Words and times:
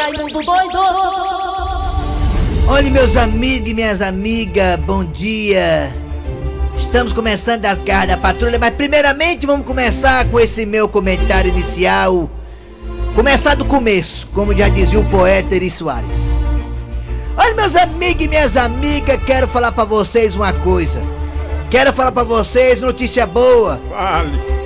Raimundo 0.00 0.42
doido! 0.42 0.78
Olha, 2.66 2.90
meus 2.90 3.14
amigos 3.18 3.70
e 3.70 3.74
minhas 3.74 4.00
amigas, 4.00 4.80
bom 4.80 5.04
dia. 5.04 5.94
Estamos 6.78 7.12
começando 7.12 7.66
as 7.66 7.82
garras 7.82 8.08
da 8.08 8.16
patrulha, 8.16 8.58
mas 8.58 8.72
primeiramente 8.72 9.44
vamos 9.44 9.66
começar 9.66 10.24
com 10.30 10.40
esse 10.40 10.64
meu 10.64 10.88
comentário 10.88 11.50
inicial. 11.50 12.30
Começar 13.14 13.56
do 13.56 13.66
começo, 13.66 14.26
como 14.32 14.56
já 14.56 14.70
dizia 14.70 14.98
o 14.98 15.04
poeta 15.04 15.54
Eri 15.54 15.70
Soares. 15.70 16.16
Olha, 17.36 17.54
meus 17.54 17.76
amigos 17.76 18.24
e 18.24 18.28
minhas 18.28 18.56
amigas, 18.56 19.22
quero 19.26 19.46
falar 19.48 19.70
pra 19.70 19.84
vocês 19.84 20.34
uma 20.34 20.54
coisa. 20.54 21.02
Quero 21.70 21.92
falar 21.92 22.12
pra 22.12 22.22
vocês 22.22 22.80
notícia 22.80 23.26
boa. 23.26 23.78
Vale, 23.90 24.59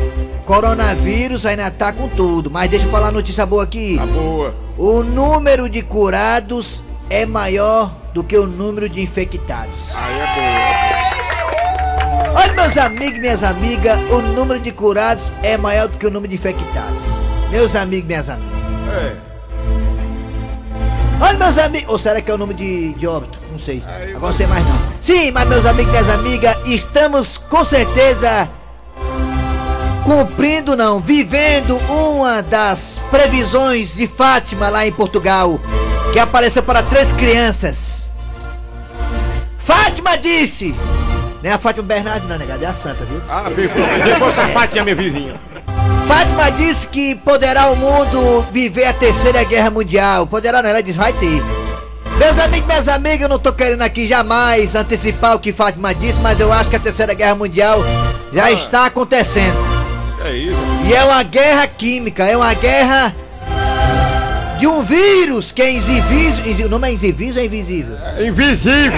Coronavírus 0.45 1.47
ainda 1.47 1.71
tá 1.71 1.93
com 1.93 2.09
tudo, 2.09 2.51
mas 2.51 2.69
deixa 2.69 2.87
eu 2.87 2.91
falar 2.91 3.09
a 3.09 3.13
notícia 3.13 3.47
boa 3.47 3.64
aqui. 3.64 3.96
tá 3.96 4.07
boa. 4.07 4.55
O 4.77 5.03
número 5.03 5.68
de 5.68 5.82
curados 5.82 6.82
é 7.09 7.25
maior 7.25 7.93
do 8.13 8.23
que 8.23 8.37
o 8.37 8.46
número 8.46 8.89
de 8.89 9.01
infectados. 9.01 9.75
Aí 9.95 10.21
é 10.21 10.27
boa. 12.27 12.43
Olha, 12.43 12.53
meus 12.53 12.77
amigos 12.77 13.17
e 13.17 13.21
minhas 13.21 13.43
amigas, 13.43 13.99
o 14.11 14.21
número 14.21 14.61
de 14.61 14.71
curados 14.71 15.25
é 15.43 15.57
maior 15.57 15.89
do 15.89 15.96
que 15.96 16.07
o 16.07 16.11
número 16.11 16.29
de 16.29 16.35
infectados. 16.35 16.99
Meus 17.51 17.75
amigos 17.75 18.04
e 18.04 18.09
minhas 18.09 18.29
amigas. 18.29 18.53
É. 18.93 19.17
Olha, 21.21 21.39
meus 21.39 21.59
amigos. 21.59 21.89
Ou 21.90 21.99
será 21.99 22.21
que 22.21 22.31
é 22.31 22.35
o 22.35 22.39
número 22.39 22.59
de, 22.59 22.93
de 22.95 23.07
óbito? 23.07 23.39
Não 23.51 23.59
sei. 23.59 23.82
Aí, 23.87 24.11
Agora 24.15 24.32
não 24.32 24.37
sei 24.37 24.46
mais 24.46 24.65
não. 24.67 24.79
Sim, 25.01 25.31
mas 25.31 25.49
meus 25.49 25.65
amigos 25.65 25.89
e 25.89 25.96
minhas 25.96 26.11
amigas, 26.11 26.57
estamos 26.67 27.39
com 27.39 27.65
certeza 27.65 28.49
cumprindo, 30.04 30.76
não, 30.76 31.00
vivendo 31.00 31.76
uma 31.89 32.42
das 32.42 33.00
previsões 33.11 33.95
de 33.95 34.06
Fátima 34.06 34.69
lá 34.69 34.86
em 34.86 34.92
Portugal, 34.92 35.58
que 36.12 36.19
apareceu 36.19 36.62
para 36.62 36.83
três 36.83 37.11
crianças. 37.12 38.06
Fátima 39.59 40.17
disse! 40.17 40.75
Não 41.42 41.51
é 41.51 41.55
a 41.55 41.59
Fátima 41.59 41.87
Bernardes, 41.87 42.29
não, 42.29 42.39
negado, 42.39 42.62
é 42.64 42.67
a 42.69 42.75
Santa, 42.75 43.05
viu? 43.05 43.20
Ah, 43.29 43.45
depois 43.48 44.39
a 44.39 44.48
Fátima, 44.48 44.84
minha 44.84 44.97
vizinha. 44.97 45.34
Fátima 46.07 46.51
disse 46.53 46.86
que 46.86 47.14
poderá 47.17 47.70
o 47.70 47.77
mundo 47.77 48.47
viver 48.53 48.84
a 48.84 48.92
terceira 48.92 49.42
guerra 49.45 49.70
mundial. 49.70 50.27
Poderá 50.27 50.62
não, 50.62 50.69
ela 50.69 50.83
diz 50.83 50.97
vai 50.97 51.12
ter. 51.14 51.42
Meus 52.19 52.39
amigos, 52.39 52.67
minhas 52.67 52.89
amigas, 52.89 53.23
eu 53.23 53.29
não 53.29 53.39
tô 53.39 53.53
querendo 53.53 53.83
aqui 53.83 54.07
jamais 54.07 54.75
antecipar 54.75 55.34
o 55.34 55.39
que 55.39 55.53
Fátima 55.53 55.95
disse, 55.95 56.20
mas 56.20 56.39
eu 56.39 56.53
acho 56.53 56.69
que 56.70 56.77
a 56.77 56.81
terceira 56.81 57.14
guerra 57.14 57.34
mundial 57.34 57.83
já 58.33 58.45
Ah. 58.47 58.53
está 58.53 58.86
acontecendo. 58.86 59.57
É 60.25 60.34
isso. 60.34 60.56
E 60.86 60.94
é 60.94 61.05
uma 61.05 61.22
guerra 61.22 61.67
química, 61.67 62.25
é 62.25 62.34
uma 62.34 62.55
guerra 62.55 63.14
de 64.58 64.67
um 64.67 64.80
vírus 64.80 65.53
que 65.53 65.61
é 65.61 65.70
invisível. 65.70 66.67
O 66.67 66.70
nome 66.70 66.89
é 66.89 66.92
invisível 66.92 67.34
ou 67.34 67.41
é 67.42 67.44
invisível? 67.44 67.97
É 68.17 68.27
invisível. 68.27 68.92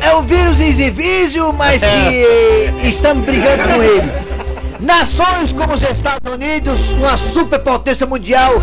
É 0.00 0.14
um 0.14 0.22
vírus 0.22 0.58
invisível, 0.58 1.52
mas 1.52 1.82
que 1.82 2.88
estamos 2.88 3.26
brigando 3.26 3.64
com 3.64 3.82
ele. 3.82 4.10
Nações 4.80 5.52
como 5.52 5.74
os 5.74 5.82
Estados 5.82 6.32
Unidos, 6.32 6.92
uma 6.92 7.18
superpotência 7.18 8.06
mundial, 8.06 8.54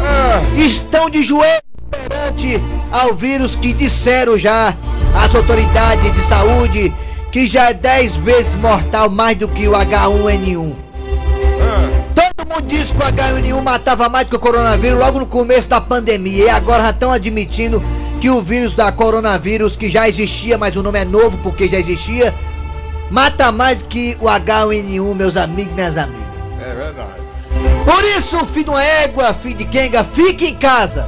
estão 0.57 1.07
de 1.07 1.21
joelhos 1.21 1.61
perante 1.91 2.59
ao 2.91 3.13
vírus 3.13 3.55
que 3.55 3.73
disseram 3.73 4.39
já 4.39 4.75
as 5.13 5.35
autoridades 5.35 6.11
de 6.15 6.21
saúde 6.21 6.91
que 7.31 7.47
já 7.47 7.69
é 7.69 7.73
10 7.73 8.15
vezes 8.15 8.55
mortal 8.55 9.09
mais 9.09 9.37
do 9.37 9.47
que 9.47 9.67
o 9.67 9.73
H1N1. 9.73 10.84
Disse 12.63 12.93
que 12.93 12.97
o 12.97 13.01
H1N1 13.05 13.61
matava 13.61 14.09
mais 14.09 14.25
do 14.25 14.29
que 14.31 14.35
o 14.35 14.39
coronavírus 14.39 14.99
logo 14.99 15.19
no 15.19 15.25
começo 15.25 15.67
da 15.67 15.79
pandemia. 15.81 16.45
E 16.45 16.49
agora 16.49 16.83
já 16.83 16.89
estão 16.91 17.11
admitindo 17.11 17.83
que 18.19 18.29
o 18.29 18.41
vírus 18.41 18.73
da 18.73 18.91
coronavírus, 18.91 19.75
que 19.75 19.91
já 19.91 20.07
existia, 20.07 20.57
mas 20.57 20.75
o 20.75 20.81
nome 20.83 20.99
é 20.99 21.05
novo 21.05 21.37
porque 21.39 21.67
já 21.69 21.77
existia, 21.77 22.33
mata 23.11 23.51
mais 23.51 23.77
do 23.79 23.83
que 23.85 24.17
o 24.19 24.25
H1N1, 24.25 25.15
meus 25.15 25.37
amigos 25.37 25.71
e 25.73 25.75
minhas 25.75 25.97
amigas. 25.97 26.25
É 26.61 26.73
verdade. 26.73 27.25
Por 27.85 28.03
isso, 28.03 28.45
filho 28.47 28.65
de 28.65 28.71
uma 28.71 28.83
égua, 28.83 29.33
filho 29.33 29.57
de 29.57 29.65
quenga, 29.65 30.03
fique 30.03 30.47
em 30.47 30.55
casa. 30.55 31.05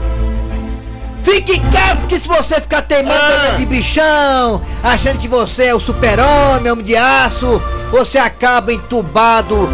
Fique 1.24 1.53
em 1.57 1.72
casa, 1.72 1.96
porque 1.97 2.19
se 2.19 2.28
você 2.28 2.56
ficar 2.62 2.84
teimando 2.84 3.19
Ah. 3.19 3.56
de 3.57 3.66
bichão, 3.66 4.62
achando 4.84 5.18
que 5.19 5.28
você 5.28 5.66
é 5.66 5.75
o 5.75 5.80
super-homem, 5.80 6.72
homem 6.72 6.86
de 6.86 6.96
aço, 6.96 7.62
você 7.91 8.18
acaba 8.18 8.72
entubado. 8.72 9.68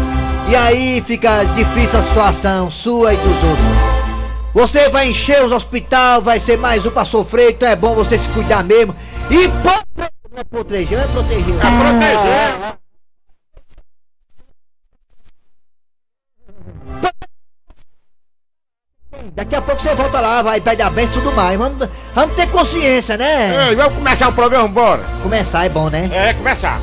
E 0.48 0.54
aí 0.54 1.02
fica 1.06 1.44
difícil 1.44 1.98
a 1.98 2.02
situação 2.02 2.70
sua 2.70 3.14
e 3.14 3.16
dos 3.16 3.42
outros. 3.42 3.94
Você 4.52 4.88
vai 4.88 5.08
encher 5.08 5.44
os 5.44 5.50
hospitais, 5.50 6.22
vai 6.22 6.38
ser 6.38 6.56
mais 6.58 6.84
um 6.86 6.90
pra 6.90 7.04
sofrer, 7.04 7.50
então 7.50 7.68
é 7.68 7.74
bom 7.74 7.94
você 7.94 8.18
se 8.18 8.28
cuidar 8.28 8.62
mesmo. 8.62 8.94
E 9.30 9.48
proteger, 9.48 10.10
não 10.30 10.38
é 10.38 10.44
proteger, 10.44 10.98
é 10.98 11.06
proteger. 11.08 11.56
É 11.56 11.70
proteger. 11.80 12.74
Daqui 19.34 19.56
a 19.56 19.62
pouco 19.62 19.82
você 19.82 19.94
volta 19.94 20.20
lá, 20.20 20.42
vai 20.42 20.60
pedir 20.60 20.82
a 20.82 20.90
benção 20.90 21.14
e 21.14 21.18
tudo 21.18 21.32
mais. 21.32 21.58
Vamos, 21.58 21.88
vamos 22.14 22.36
ter 22.36 22.46
consciência, 22.50 23.16
né? 23.16 23.70
Ei, 23.70 23.74
vamos 23.74 23.94
começar 23.94 24.28
o 24.28 24.32
programa, 24.32 24.68
bora. 24.68 25.02
Começar 25.22 25.64
é 25.64 25.68
bom, 25.68 25.88
né? 25.88 26.08
É, 26.12 26.34
começar. 26.34 26.80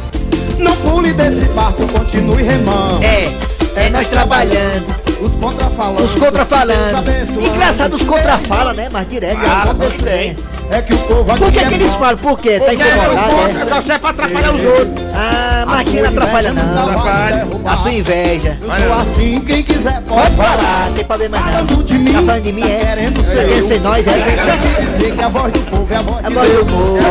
Não 0.58 0.76
pule 0.78 1.14
desse 1.14 1.46
barco, 1.54 1.88
continue 1.88 2.44
remando. 2.44 3.04
É, 3.04 3.50
é 3.76 3.90
nós 3.90 4.09
trabalhando, 4.09 4.86
Os 5.22 5.32
os 5.32 6.16
contrafalando. 6.16 6.98
Abençoando. 6.98 7.48
Engraçado, 7.48 7.96
os 7.96 8.04
contrafala, 8.04 8.74
né? 8.74 8.90
Mas 8.92 9.08
direto. 9.09 9.40
Ah, 9.46 9.68
é 9.70 9.74
gostei. 9.74 10.36
É 10.72 10.82
que 10.82 10.94
o 10.94 10.98
povo 11.00 11.30
aqui 11.32 11.44
Por 11.44 11.52
que, 11.52 11.59
é 11.59 11.66
que 11.66 11.74
eles 11.74 11.94
falam? 11.96 12.18
Por 12.18 12.40
quê? 12.40 12.60
Tá 12.60 12.72
é 12.72 12.76
incomodado, 12.76 13.54
né? 13.54 13.66
só 13.68 13.81
serve 13.81 14.00
pra 14.00 14.10
atrapalhar 14.12 14.54
os 14.54 14.64
outros. 14.64 15.06
Ah, 15.14 15.66
mas 15.68 15.80
aqui 15.81 16.02
não 16.02 16.10
atrapalha 16.10 16.54
não. 16.54 16.90
Atrapalha. 16.90 17.48
A 17.66 17.76
sua 17.76 17.92
inveja. 17.92 18.58
Eu 18.62 18.70
sou 18.70 18.94
assim, 18.94 19.40
quem 19.42 19.64
quiser 19.64 20.02
pode, 20.08 20.22
Pode 20.22 20.36
falar, 20.38 20.86
não 20.88 20.94
tem 20.94 21.04
problema 21.04 21.38
não. 21.38 21.46
Falando 21.46 21.84
de 21.84 21.94
mim, 22.00 22.14
Tá 22.14 22.20
falando 22.20 22.44
de 22.44 22.54
mim, 22.54 22.64
é? 22.64 22.80
querendo 22.80 23.24
Tá 23.24 23.68
ser 23.68 23.80
nós, 23.81 24.06
Deixa 24.06 24.28
eu 24.28 24.54
é? 24.54 24.58
te 24.58 24.86
dizer 24.86 25.16
que 25.16 25.22
a 25.22 25.28
voz 25.30 25.52
do 25.52 25.60
povo 25.60 25.94
é 25.94 25.96
a 25.98 26.02
voz 26.02 26.26
A 26.26 26.30
de 26.30 26.36
voz 26.36 26.50
do 26.52 26.66
povo. 26.66 27.02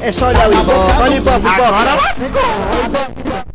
É 0.00 0.12
só 0.12 0.26
olhar 0.28 0.48
o 0.48 0.52
Ibope. 0.52 0.92
Olha 1.00 1.10
o 1.10 1.16
Ibope, 1.16 1.36
Ibope. 1.38 1.62
Agora 1.62 1.94
lascou. 1.94 3.47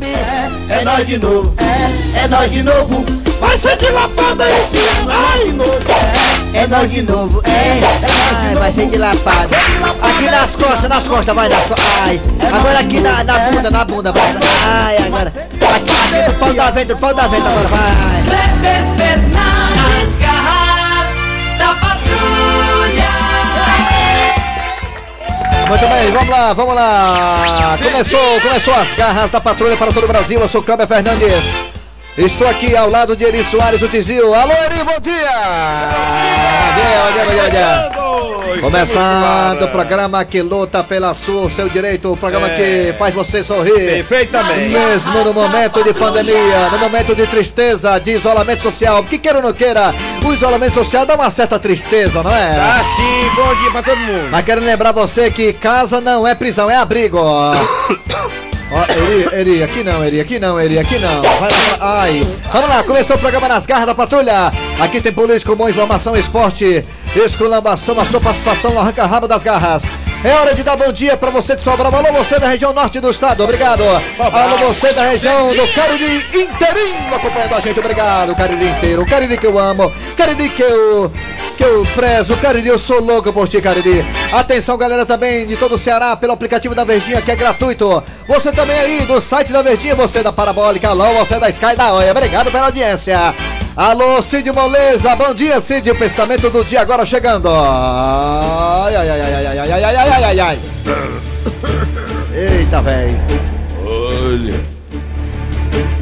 É 0.00 0.84
nós 0.84 1.06
de 1.06 1.18
novo. 1.18 1.54
É, 1.58 2.24
é 2.24 2.28
nós 2.28 2.50
de 2.50 2.62
novo. 2.62 3.04
Vai 3.40 3.56
ser 3.56 3.76
de 3.76 3.90
lapada 3.90 4.44
esse 4.50 4.76
ano. 4.76 5.10
Ai, 5.10 5.54
É 6.54 6.66
nós 6.66 6.90
de 6.90 7.02
novo, 7.02 7.40
é. 7.44 7.80
Ai, 8.48 8.54
vai 8.56 8.72
ser 8.72 8.86
dilapada. 8.86 9.48
Aqui 10.02 10.30
nas 10.30 10.56
costas, 10.56 10.88
nas 10.90 11.06
costas, 11.06 11.34
vai 11.34 11.48
nas 11.48 11.64
costas. 11.66 11.86
Ai, 12.02 12.20
agora 12.52 12.80
aqui 12.80 13.00
na, 13.00 13.22
na 13.24 13.38
bunda, 13.38 13.70
na 13.70 13.84
bunda, 13.84 14.12
vai. 14.12 14.34
Ai, 14.64 14.96
agora. 15.06 15.28
Aqui, 15.28 15.92
aqui 16.14 16.28
no 16.28 16.34
pau 16.38 16.54
da 16.54 16.70
venta, 16.70 16.94
no 16.94 17.00
pau 17.00 17.14
da 17.14 17.26
venta 17.28 17.48
agora, 17.48 17.68
vai. 17.68 19.57
Muito 25.68 25.86
bem, 25.86 26.10
vamos 26.10 26.28
lá, 26.28 26.52
vamos 26.54 26.74
lá. 26.74 27.76
Começou, 27.82 28.40
começou 28.40 28.74
as 28.74 28.94
garras 28.94 29.30
da 29.30 29.40
patrulha 29.40 29.76
para 29.76 29.92
todo 29.92 30.04
o 30.04 30.08
Brasil. 30.08 30.40
Eu 30.40 30.48
sou 30.48 30.62
Cláudio 30.62 30.86
Fernandes. 30.86 31.77
Estou 32.18 32.48
aqui 32.48 32.74
ao 32.74 32.90
lado 32.90 33.14
de 33.14 33.24
Eri 33.24 33.44
Soares 33.44 33.78
do 33.78 33.88
Tizil. 33.88 34.34
Alô, 34.34 34.52
Eri, 34.52 34.82
bom 34.82 34.98
dia! 35.00 35.30
Bom 36.74 36.74
dia, 36.74 37.00
bom 37.04 37.12
dia, 37.12 37.24
bom 37.24 37.30
dia, 37.30 37.90
bom 37.94 38.54
dia. 38.54 38.60
Começando 38.60 39.62
o 39.62 39.68
programa 39.68 40.24
que 40.24 40.42
luta 40.42 40.82
pela 40.82 41.14
sua, 41.14 41.48
seu 41.50 41.68
direito, 41.68 42.12
o 42.12 42.16
programa 42.16 42.50
que 42.50 42.92
faz 42.98 43.14
você 43.14 43.44
sorrir. 43.44 44.02
Perfeitamente. 44.02 44.68
Mesmo 44.68 45.24
no 45.24 45.32
momento 45.32 45.84
de 45.84 45.94
pandemia, 45.94 46.68
no 46.72 46.78
momento 46.78 47.14
de 47.14 47.24
tristeza, 47.28 48.00
de 48.00 48.16
isolamento 48.16 48.62
social, 48.64 49.04
que 49.04 49.16
queira 49.16 49.38
ou 49.38 49.44
não 49.44 49.52
queira, 49.52 49.94
o 50.24 50.32
isolamento 50.32 50.74
social 50.74 51.06
dá 51.06 51.14
uma 51.14 51.30
certa 51.30 51.56
tristeza, 51.56 52.20
não 52.20 52.34
é? 52.34 52.56
Tá 52.56 52.84
sim, 52.96 53.36
bom 53.36 53.54
dia 53.54 53.70
pra 53.70 53.82
todo 53.84 53.96
mundo. 53.96 54.28
Mas 54.28 54.44
quero 54.44 54.60
lembrar 54.60 54.90
você 54.90 55.30
que 55.30 55.52
casa 55.52 56.00
não 56.00 56.26
é 56.26 56.34
prisão, 56.34 56.68
é 56.68 56.74
abrigo. 56.74 57.20
Ó, 58.70 58.82
Eri, 58.92 59.40
Eri, 59.40 59.62
aqui 59.62 59.82
não, 59.82 60.04
Eri, 60.04 60.20
aqui 60.20 60.38
não, 60.38 60.60
Eri, 60.60 60.78
aqui 60.78 60.98
não. 60.98 61.22
Vai 61.22 61.50
lá, 61.50 61.78
ai. 61.80 62.26
Vamos 62.52 62.68
lá, 62.68 62.82
começou 62.82 63.16
o 63.16 63.18
programa 63.18 63.48
nas 63.48 63.64
garras 63.64 63.86
da 63.86 63.94
patrulha. 63.94 64.52
Aqui 64.78 65.00
tem 65.00 65.12
político, 65.12 65.56
boa 65.56 65.70
informação, 65.70 66.14
esporte, 66.14 66.84
esculambação, 67.16 67.98
a 67.98 68.04
sua 68.04 68.20
participação 68.20 68.72
no 68.72 68.80
arranca-rabo 68.80 69.26
das 69.26 69.42
garras. 69.42 69.84
É 70.22 70.34
hora 70.34 70.52
de 70.54 70.62
dar 70.64 70.76
bom 70.76 70.92
dia 70.92 71.16
pra 71.16 71.30
você 71.30 71.54
de 71.56 71.62
Sobral. 71.62 71.94
Alô, 71.94 72.12
você 72.12 72.38
da 72.38 72.48
região 72.48 72.74
norte 72.74 73.00
do 73.00 73.08
estado, 73.08 73.42
obrigado. 73.42 73.82
Alô, 74.18 74.56
você 74.66 74.92
da 74.92 75.10
região 75.10 75.46
do 75.46 75.68
Cariri 75.68 76.16
inteirinho 76.34 77.14
acompanhando 77.14 77.54
a 77.54 77.60
gente, 77.60 77.78
obrigado. 77.78 78.34
Cariri 78.34 78.68
inteiro, 78.68 79.06
Cariri 79.06 79.38
que 79.38 79.46
eu 79.46 79.58
amo, 79.58 79.92
Cariri 80.16 80.48
que 80.50 80.62
eu 80.62 81.10
que 81.58 81.64
eu 81.64 81.84
prezo, 81.92 82.36
Cariri, 82.36 82.68
eu 82.68 82.78
sou 82.78 83.00
louco 83.02 83.32
por 83.32 83.48
ti, 83.48 83.60
Cariri. 83.60 84.06
Atenção, 84.32 84.78
galera, 84.78 85.04
também 85.04 85.44
de 85.44 85.56
todo 85.56 85.74
o 85.74 85.78
Ceará, 85.78 86.16
pelo 86.16 86.32
aplicativo 86.32 86.72
da 86.72 86.84
Verdinha, 86.84 87.20
que 87.20 87.32
é 87.32 87.36
gratuito. 87.36 88.00
Você 88.28 88.52
também 88.52 88.78
aí 88.78 89.00
do 89.06 89.20
site 89.20 89.52
da 89.52 89.60
Verdinha, 89.60 89.96
você 89.96 90.22
da 90.22 90.32
Parabólica, 90.32 90.88
alô, 90.88 91.12
você 91.14 91.36
da 91.40 91.50
Sky 91.50 91.74
da 91.76 91.92
Oia. 91.94 92.12
Obrigado 92.12 92.52
pela 92.52 92.66
audiência. 92.66 93.34
Alô, 93.76 94.22
Cid 94.22 94.52
Moleza, 94.52 95.16
bom 95.16 95.34
dia, 95.34 95.60
Cid. 95.60 95.90
O 95.90 95.96
pensamento 95.96 96.48
do 96.48 96.64
dia 96.64 96.80
agora 96.80 97.04
chegando. 97.04 97.48
Ai, 97.50 98.94
ai, 98.94 99.10
ai, 99.10 99.20
ai, 99.20 99.34
ai, 99.34 99.46
ai, 99.58 99.70
ai, 99.72 99.84
ai, 99.84 99.96
ai, 99.96 100.24
ai, 100.24 100.40
ai. 100.40 100.58
Eita, 102.60 102.80
velho. 102.82 103.18
Olha, 103.84 104.60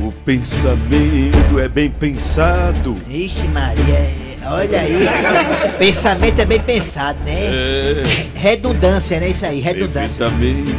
o 0.07 0.13
pensamento 0.23 1.59
é 1.59 1.67
bem 1.69 1.89
pensado. 1.89 2.97
Ixi, 3.09 3.49
Maria, 3.49 3.95
é- 3.95 4.26
olha 4.49 4.81
aí. 4.81 4.99
Pensamento 5.79 6.39
é 6.41 6.45
bem 6.45 6.61
pensado, 6.61 7.19
né? 7.25 7.33
É, 7.35 8.03
Redundância, 8.35 9.21
né? 9.21 9.29
Isso 9.29 9.45
aí, 9.47 9.61
redundância. 9.61 10.09
perfeitamente. 10.27 10.75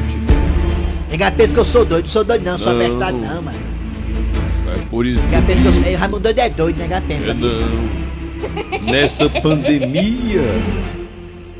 Ninguém 1.09 1.31
pensa 1.31 1.53
que 1.53 1.59
eu 1.59 1.65
sou 1.65 1.85
doido, 1.85 2.07
sou 2.09 2.23
doido 2.23 2.43
não, 2.43 2.57
sou 2.57 2.73
Não. 2.73 2.79
verdade 2.79 3.17
não, 3.17 3.41
mano. 3.41 3.57
É 4.75 4.79
por 4.89 5.05
isso 5.05 5.21
Ninguém 5.23 5.41
pensa 5.43 5.61
que 5.61 5.67
eu 5.67 5.73
sou. 5.73 5.81
Raimundo 5.81 6.19
doido 6.19 6.39
é 6.39 6.49
doido, 6.49 6.79
ninguém 6.79 6.97
é 6.97 7.01
pensa. 7.01 7.33
não. 7.33 8.07
Nessa 8.91 9.29
pandemia, 9.29 10.41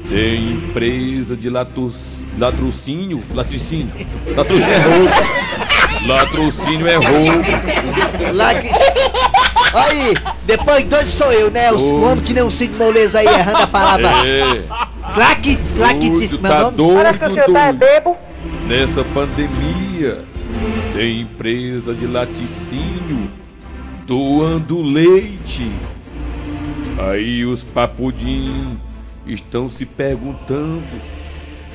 tem 0.10 0.52
empresa 0.52 1.36
de 1.36 1.50
latos, 1.50 2.24
latrocínio, 2.38 3.22
latrocínio, 3.34 3.92
latrocínio 4.36 4.72
é 4.72 4.78
roubo. 4.80 5.48
Latrocínio 6.08 6.88
é 6.88 6.96
roubo. 6.96 7.44
Que... 7.44 9.17
Aí, 9.78 10.14
depois 10.46 10.84
doido 10.86 11.10
sou 11.10 11.32
eu, 11.32 11.52
né? 11.52 11.72
Os 11.72 11.82
Ô. 11.82 12.02
homens 12.02 12.22
que 12.22 12.34
nem 12.34 12.44
o 12.44 12.52
Cid 12.52 12.74
Moleza 12.76 13.20
aí 13.20 13.28
errando 13.28 13.58
a 13.64 13.68
palavra. 13.68 14.08
É, 14.28 14.64
Claque, 15.14 15.58
claque, 15.76 16.10
doido, 16.10 16.40
meu 16.40 16.52
tá 16.52 16.60
nome? 16.64 16.78
doido, 16.78 17.00
doido. 17.80 18.18
Nessa 18.68 19.04
pandemia, 19.04 20.26
tem 20.94 21.22
empresa 21.22 21.94
de 21.94 22.06
laticínio 22.06 23.32
doando 24.06 24.82
leite. 24.82 25.72
Aí 27.10 27.46
os 27.46 27.64
papudim 27.64 28.78
estão 29.26 29.70
se 29.70 29.86
perguntando 29.86 30.84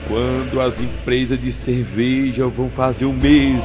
quando 0.08 0.60
as 0.60 0.80
empresas 0.80 1.40
de 1.40 1.52
cerveja 1.52 2.46
vão 2.46 2.68
fazer 2.68 3.04
o 3.04 3.12
mesmo. 3.12 3.62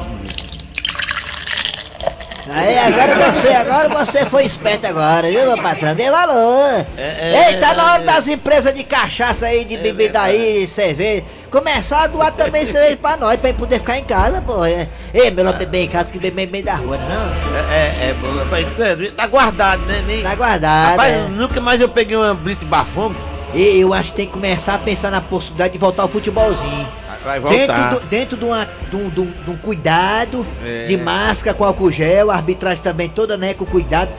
Aí, 2.49 2.77
agora 2.77 3.31
você, 3.31 3.47
agora 3.49 3.89
você 3.89 4.25
foi 4.25 4.45
esperto 4.45 4.88
agora, 4.88 5.27
viu, 5.27 5.45
meu 5.45 5.61
patrão? 5.61 5.94
Dê 5.95 6.09
valor. 6.09 6.85
Ei, 6.97 7.57
tá 7.57 7.73
na 7.73 7.94
hora 7.94 8.03
das 8.03 8.27
empresas 8.27 8.73
de 8.73 8.83
cachaça 8.83 9.47
aí, 9.47 9.65
de 9.65 9.77
bebida 9.77 10.21
aí, 10.21 10.67
cerveja. 10.67 11.23
Começar 11.51 12.03
a 12.03 12.07
doar 12.07 12.31
também 12.31 12.65
cerveja 12.65 12.97
pra 12.97 13.17
nós, 13.17 13.39
pra 13.39 13.49
gente 13.49 13.59
poder 13.59 13.79
ficar 13.79 13.97
em 13.97 14.03
casa, 14.03 14.41
pô. 14.41 14.63
É. 14.65 14.88
Ei, 15.13 15.31
melhor 15.31 15.57
beber 15.57 15.83
em 15.83 15.88
casa 15.88 16.11
que 16.11 16.19
beber 16.19 16.49
meio 16.49 16.63
da 16.63 16.75
rua, 16.75 16.97
não? 16.97 17.57
É, 17.71 18.09
é, 18.09 18.15
bom, 18.19 18.38
rapaz, 18.38 18.67
é, 18.79 19.11
tá 19.11 19.27
guardado, 19.27 19.85
né? 19.85 20.03
Nem... 20.05 20.23
Tá 20.23 20.35
guardado. 20.35 20.91
Rapaz, 20.91 21.13
é. 21.13 21.27
nunca 21.29 21.61
mais 21.61 21.81
eu 21.81 21.89
peguei 21.89 22.15
uma 22.17 22.33
blitz 22.33 22.63
bafome. 22.63 23.15
E 23.53 23.79
eu 23.79 23.94
acho 23.94 24.09
que 24.09 24.15
tem 24.15 24.27
que 24.27 24.33
começar 24.33 24.75
a 24.75 24.77
pensar 24.77 25.09
na 25.09 25.21
possibilidade 25.21 25.73
de 25.73 25.79
voltar 25.79 26.03
ao 26.03 26.09
futebolzinho. 26.09 26.88
Vai 27.27 27.39
Dentro, 27.41 27.75
voltar. 27.75 27.89
do, 27.89 28.00
dentro 28.07 28.38
de, 28.38 28.45
uma, 28.45 28.65
de, 28.89 28.95
um, 28.95 29.09
de 29.09 29.19
um- 29.21 29.31
de 29.45 29.51
um 29.51 29.57
cuidado, 29.57 30.45
É. 30.65 30.85
de 30.88 30.95
máscara 30.97 31.53
com 31.56 31.65
álcool 31.65 31.91
gel, 31.91 32.31
a 32.31 32.35
arbitragem 32.35 32.81
também 32.81 33.09
toda, 33.09 33.35
né, 33.38 33.53
com 33.53 33.65
cuidado. 33.65 34.09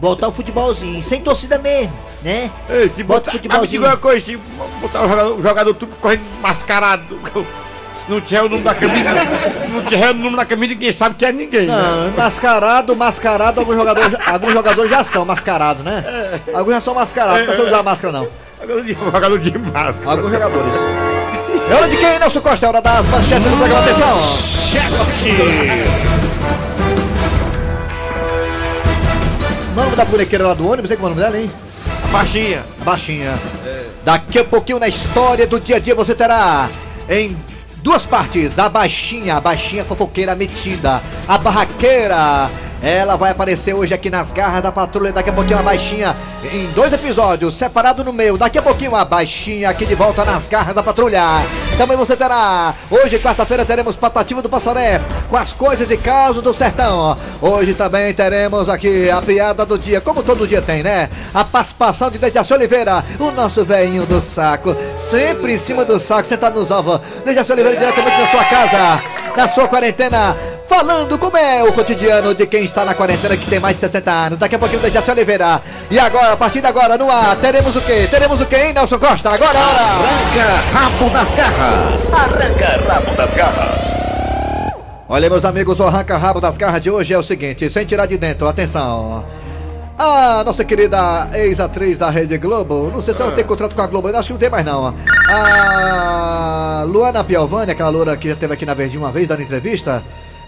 Voltar 0.00 0.26
ao 0.26 0.32
futebolzinho, 0.32 1.00
sem 1.02 1.20
torcida 1.20 1.58
mesmo, 1.58 1.92
né? 2.22 2.50
Ei, 2.68 2.88
se 2.88 3.04
Bota 3.04 3.20
botar, 3.20 3.32
futebolzinho. 3.32 3.60
mas 3.60 3.70
diga 3.70 3.86
uma 3.86 3.96
coisa, 3.96 4.26
se 4.26 4.36
botar 4.80 5.04
o 5.04 5.08
jogador, 5.08 5.38
o 5.38 5.42
jogador 5.42 5.74
tudo 5.74 5.94
correndo 6.00 6.22
mascarado. 6.40 7.02
Se 8.04 8.10
não 8.10 8.20
tiver 8.20 8.42
o 8.42 8.48
nome 8.48 8.64
da 8.64 8.74
camisa, 8.74 9.10
não 9.72 9.84
tiver 9.84 10.10
o 10.10 10.14
nome 10.14 10.36
da 10.36 10.44
camisa, 10.44 10.72
ninguém 10.74 10.90
sabe 10.90 11.14
que 11.14 11.24
é 11.24 11.30
ninguém. 11.30 11.66
né? 11.68 11.76
Não, 11.76 12.10
mascarado, 12.24 12.96
mascarado, 12.96 13.60
alguns 13.60 13.76
jogadores, 13.76 14.18
alguns 14.26 14.52
jogadores 14.52 14.90
já 14.90 15.04
são 15.04 15.24
mascarados, 15.24 15.84
né? 15.84 16.02
Alguns 16.52 16.72
já 16.72 16.80
são 16.80 16.94
mascarados, 16.94 17.38
não 17.38 17.46
precisa 17.46 17.68
usar 17.68 17.82
máscara 17.84 18.12
não. 18.12 18.26
Jogador 18.60 18.82
de, 18.82 18.92
jogador 18.94 19.38
de 19.38 19.56
máscara. 19.58 20.10
Alguns 20.10 20.32
jogadores. 20.32 20.72
É 21.72 21.74
hora 21.74 21.88
de 21.88 21.96
quem, 21.96 22.18
Nelson 22.18 22.42
Costa? 22.42 22.66
É 22.66 22.68
hora 22.68 22.82
das 22.82 23.06
manchetes 23.06 23.50
do 23.50 23.56
programa. 23.56 23.80
Atenção! 23.80 24.18
Nome 29.74 29.96
da 29.96 30.04
bonequeira 30.04 30.48
lá 30.48 30.52
do 30.52 30.68
ônibus, 30.68 30.88
sei 30.88 30.98
qual 30.98 31.08
é 31.08 31.14
o 31.14 31.16
nome 31.16 31.26
dela, 31.26 31.42
hein? 31.42 31.50
Baixinha. 32.12 32.62
Baixinha. 32.84 33.32
Daqui 34.04 34.40
a 34.40 34.44
pouquinho 34.44 34.78
na 34.78 34.86
história 34.86 35.46
do 35.46 35.58
dia 35.58 35.76
a 35.76 35.78
dia 35.78 35.94
você 35.94 36.14
terá 36.14 36.68
em 37.08 37.34
duas 37.76 38.04
partes 38.04 38.58
a 38.58 38.68
baixinha, 38.68 39.36
a 39.36 39.40
baixinha 39.40 39.82
fofoqueira 39.82 40.34
metida, 40.34 41.00
a 41.26 41.38
barraqueira. 41.38 42.50
Ela 42.82 43.16
vai 43.16 43.30
aparecer 43.30 43.72
hoje 43.72 43.94
aqui 43.94 44.10
nas 44.10 44.32
garras 44.32 44.62
da 44.62 44.72
patrulha. 44.72 45.12
Daqui 45.12 45.30
a 45.30 45.32
pouquinho 45.32 45.58
a 45.58 45.62
baixinha 45.62 46.16
em 46.52 46.66
dois 46.72 46.92
episódios, 46.92 47.54
separado 47.54 48.02
no 48.02 48.12
meio. 48.12 48.36
Daqui 48.36 48.58
a 48.58 48.62
pouquinho 48.62 48.96
a 48.96 49.04
baixinha 49.04 49.70
aqui 49.70 49.86
de 49.86 49.94
volta 49.94 50.24
nas 50.24 50.48
garras 50.48 50.74
da 50.74 50.82
patrulha. 50.82 51.22
Também 51.78 51.96
você 51.96 52.16
terá. 52.16 52.74
Hoje, 52.90 53.18
quarta-feira, 53.20 53.64
teremos 53.64 53.94
Patativa 53.94 54.42
do 54.42 54.48
Passaré 54.48 55.00
com 55.28 55.36
as 55.36 55.52
coisas 55.52 55.90
e 55.90 55.96
casos 55.96 56.42
do 56.42 56.52
sertão. 56.52 57.16
Hoje 57.40 57.72
também 57.74 58.12
teremos 58.12 58.68
aqui 58.68 59.08
a 59.10 59.22
piada 59.22 59.64
do 59.64 59.78
dia, 59.78 60.00
como 60.00 60.22
todo 60.22 60.46
dia 60.46 60.60
tem, 60.60 60.82
né? 60.82 61.08
A 61.32 61.44
participação 61.44 62.10
de 62.10 62.18
Dejaci 62.18 62.52
Oliveira, 62.52 63.04
o 63.18 63.30
nosso 63.30 63.64
velhinho 63.64 64.04
do 64.04 64.20
saco. 64.20 64.76
Sempre 64.96 65.54
em 65.54 65.58
cima 65.58 65.84
do 65.84 66.00
saco, 66.00 66.28
sentado 66.28 66.58
nos 66.58 66.70
ovos. 66.70 67.00
Dejaci 67.24 67.52
Oliveira 67.52 67.78
diretamente 67.78 68.20
na 68.20 68.26
sua 68.26 68.44
casa, 68.44 69.02
na 69.36 69.48
sua 69.48 69.68
quarentena. 69.68 70.36
Falando 70.68 71.18
como 71.18 71.36
é 71.36 71.62
o 71.62 71.72
cotidiano 71.72 72.34
de 72.34 72.46
quem 72.46 72.64
está 72.64 72.84
na 72.84 72.94
quarentena 72.94 73.36
que 73.36 73.46
tem 73.46 73.60
mais 73.60 73.74
de 73.74 73.80
60 73.80 74.10
anos. 74.10 74.38
Daqui 74.38 74.54
a 74.54 74.58
pouquinho 74.58 74.80
Dejaci 74.80 75.10
Oliveira. 75.10 75.60
E 75.90 75.98
agora, 75.98 76.32
a 76.32 76.36
partir 76.36 76.60
de 76.60 76.66
agora, 76.66 76.96
no 76.96 77.10
ar, 77.10 77.36
teremos 77.36 77.76
o 77.76 77.80
quê? 77.82 78.08
Teremos 78.10 78.40
o 78.40 78.46
quê, 78.46 78.56
hein, 78.56 78.72
Nelson 78.72 78.98
Costa? 78.98 79.28
Agora, 79.28 79.58
é 79.58 79.62
hora! 79.62 79.80
Arranca 79.82 80.72
rabo 80.72 81.10
das 81.10 81.34
garras. 81.34 82.12
Arranca 82.12 82.80
rabo 82.88 83.16
das 83.16 83.34
garras. 83.34 83.94
Olha, 85.08 85.28
meus 85.28 85.44
amigos, 85.44 85.78
o 85.78 85.82
arranca-rabo 85.82 86.40
das 86.40 86.56
garras 86.56 86.80
de 86.80 86.90
hoje 86.90 87.12
é 87.12 87.18
o 87.18 87.22
seguinte, 87.22 87.68
sem 87.68 87.84
tirar 87.84 88.06
de 88.06 88.16
dentro, 88.16 88.48
atenção. 88.48 89.22
A 90.04 90.42
nossa 90.42 90.64
querida 90.64 91.30
ex-atriz 91.32 91.96
da 91.96 92.10
Rede 92.10 92.36
Globo, 92.36 92.90
não 92.92 93.00
sei 93.00 93.14
se 93.14 93.22
ela 93.22 93.30
tem 93.30 93.44
contrato 93.44 93.76
com 93.76 93.82
a 93.82 93.86
Globo, 93.86 94.08
ainda 94.08 94.18
acho 94.18 94.26
que 94.26 94.32
não 94.32 94.40
tem 94.40 94.50
mais 94.50 94.66
não. 94.66 94.92
A 95.28 96.84
Luana 96.88 97.22
Piovani, 97.22 97.70
aquela 97.70 97.88
loura 97.88 98.16
que 98.16 98.26
já 98.26 98.34
esteve 98.34 98.52
aqui 98.52 98.66
na 98.66 98.74
Verdinha 98.74 99.00
uma 99.00 99.12
vez 99.12 99.28
dando 99.28 99.42
entrevista, 99.42 100.02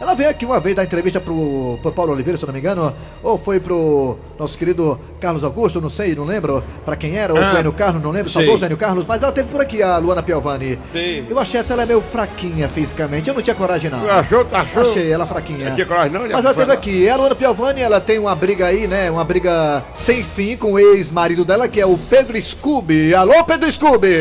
ela 0.04 0.14
veio 0.14 0.28
aqui 0.30 0.44
uma 0.44 0.60
vez 0.60 0.76
dar 0.76 0.84
entrevista 0.84 1.18
pro, 1.20 1.78
pro 1.80 1.90
Paulo 1.90 2.12
Oliveira, 2.12 2.36
se 2.36 2.44
eu 2.44 2.46
não 2.46 2.52
me 2.52 2.60
engano, 2.60 2.94
ou 3.22 3.38
foi 3.38 3.58
pro 3.58 4.16
nosso 4.38 4.56
querido 4.56 4.98
Carlos 5.18 5.42
Augusto, 5.42 5.80
não 5.80 5.88
sei, 5.88 6.14
não 6.14 6.24
lembro 6.24 6.62
pra 6.84 6.94
quem 6.94 7.16
era, 7.16 7.32
ou 7.32 7.42
Ah, 7.42 7.50
pro 7.50 7.60
Enio 7.60 7.72
Carlos, 7.72 8.02
não 8.02 8.10
lembro, 8.10 8.30
saudoso 8.30 8.64
Enio 8.64 8.76
Carlos, 8.76 9.04
mas 9.08 9.22
ela 9.22 9.32
teve 9.32 9.48
por 9.48 9.60
aqui, 9.60 9.82
a 9.82 9.96
Luana 9.96 10.22
Piovani. 10.22 10.78
Teve. 10.92 11.30
Eu 11.30 11.38
achei 11.38 11.58
até 11.60 11.72
ela 11.72 11.86
meio 11.86 12.00
fraquinha 12.02 12.68
fisicamente, 12.68 13.28
eu 13.28 13.34
não 13.34 13.42
tinha 13.42 13.56
coragem 13.56 13.90
não. 13.90 14.08
Achou? 14.10 14.44
Tu 14.44 14.54
achou? 14.54 14.82
Achei 14.82 15.10
ela 15.10 15.26
fraquinha. 15.26 15.68
Não 15.70 15.74
tinha 15.74 15.86
coragem, 15.86 16.12
não? 16.12 16.20
Mas 16.28 16.44
ela 16.44 16.54
teve 16.54 16.72
aqui. 16.72 17.08
A 17.08 17.16
Luana 17.16 17.34
Piovani, 17.34 17.80
ela 17.80 18.00
tem 18.00 18.18
uma 18.18 18.34
briga 18.34 18.66
aí, 18.66 18.86
né? 18.86 19.10
Uma 19.10 19.24
briga 19.24 19.82
sem 19.94 20.22
fim 20.22 20.56
com 20.56 20.72
o 20.74 20.78
ex-marido 20.78 21.44
dela, 21.44 21.66
que 21.66 21.80
é 21.80 21.86
o 21.86 21.96
Pedro 21.96 22.40
Scooby. 22.40 23.14
Alô, 23.14 23.42
Pedro 23.44 23.70
Scooby! 23.72 24.14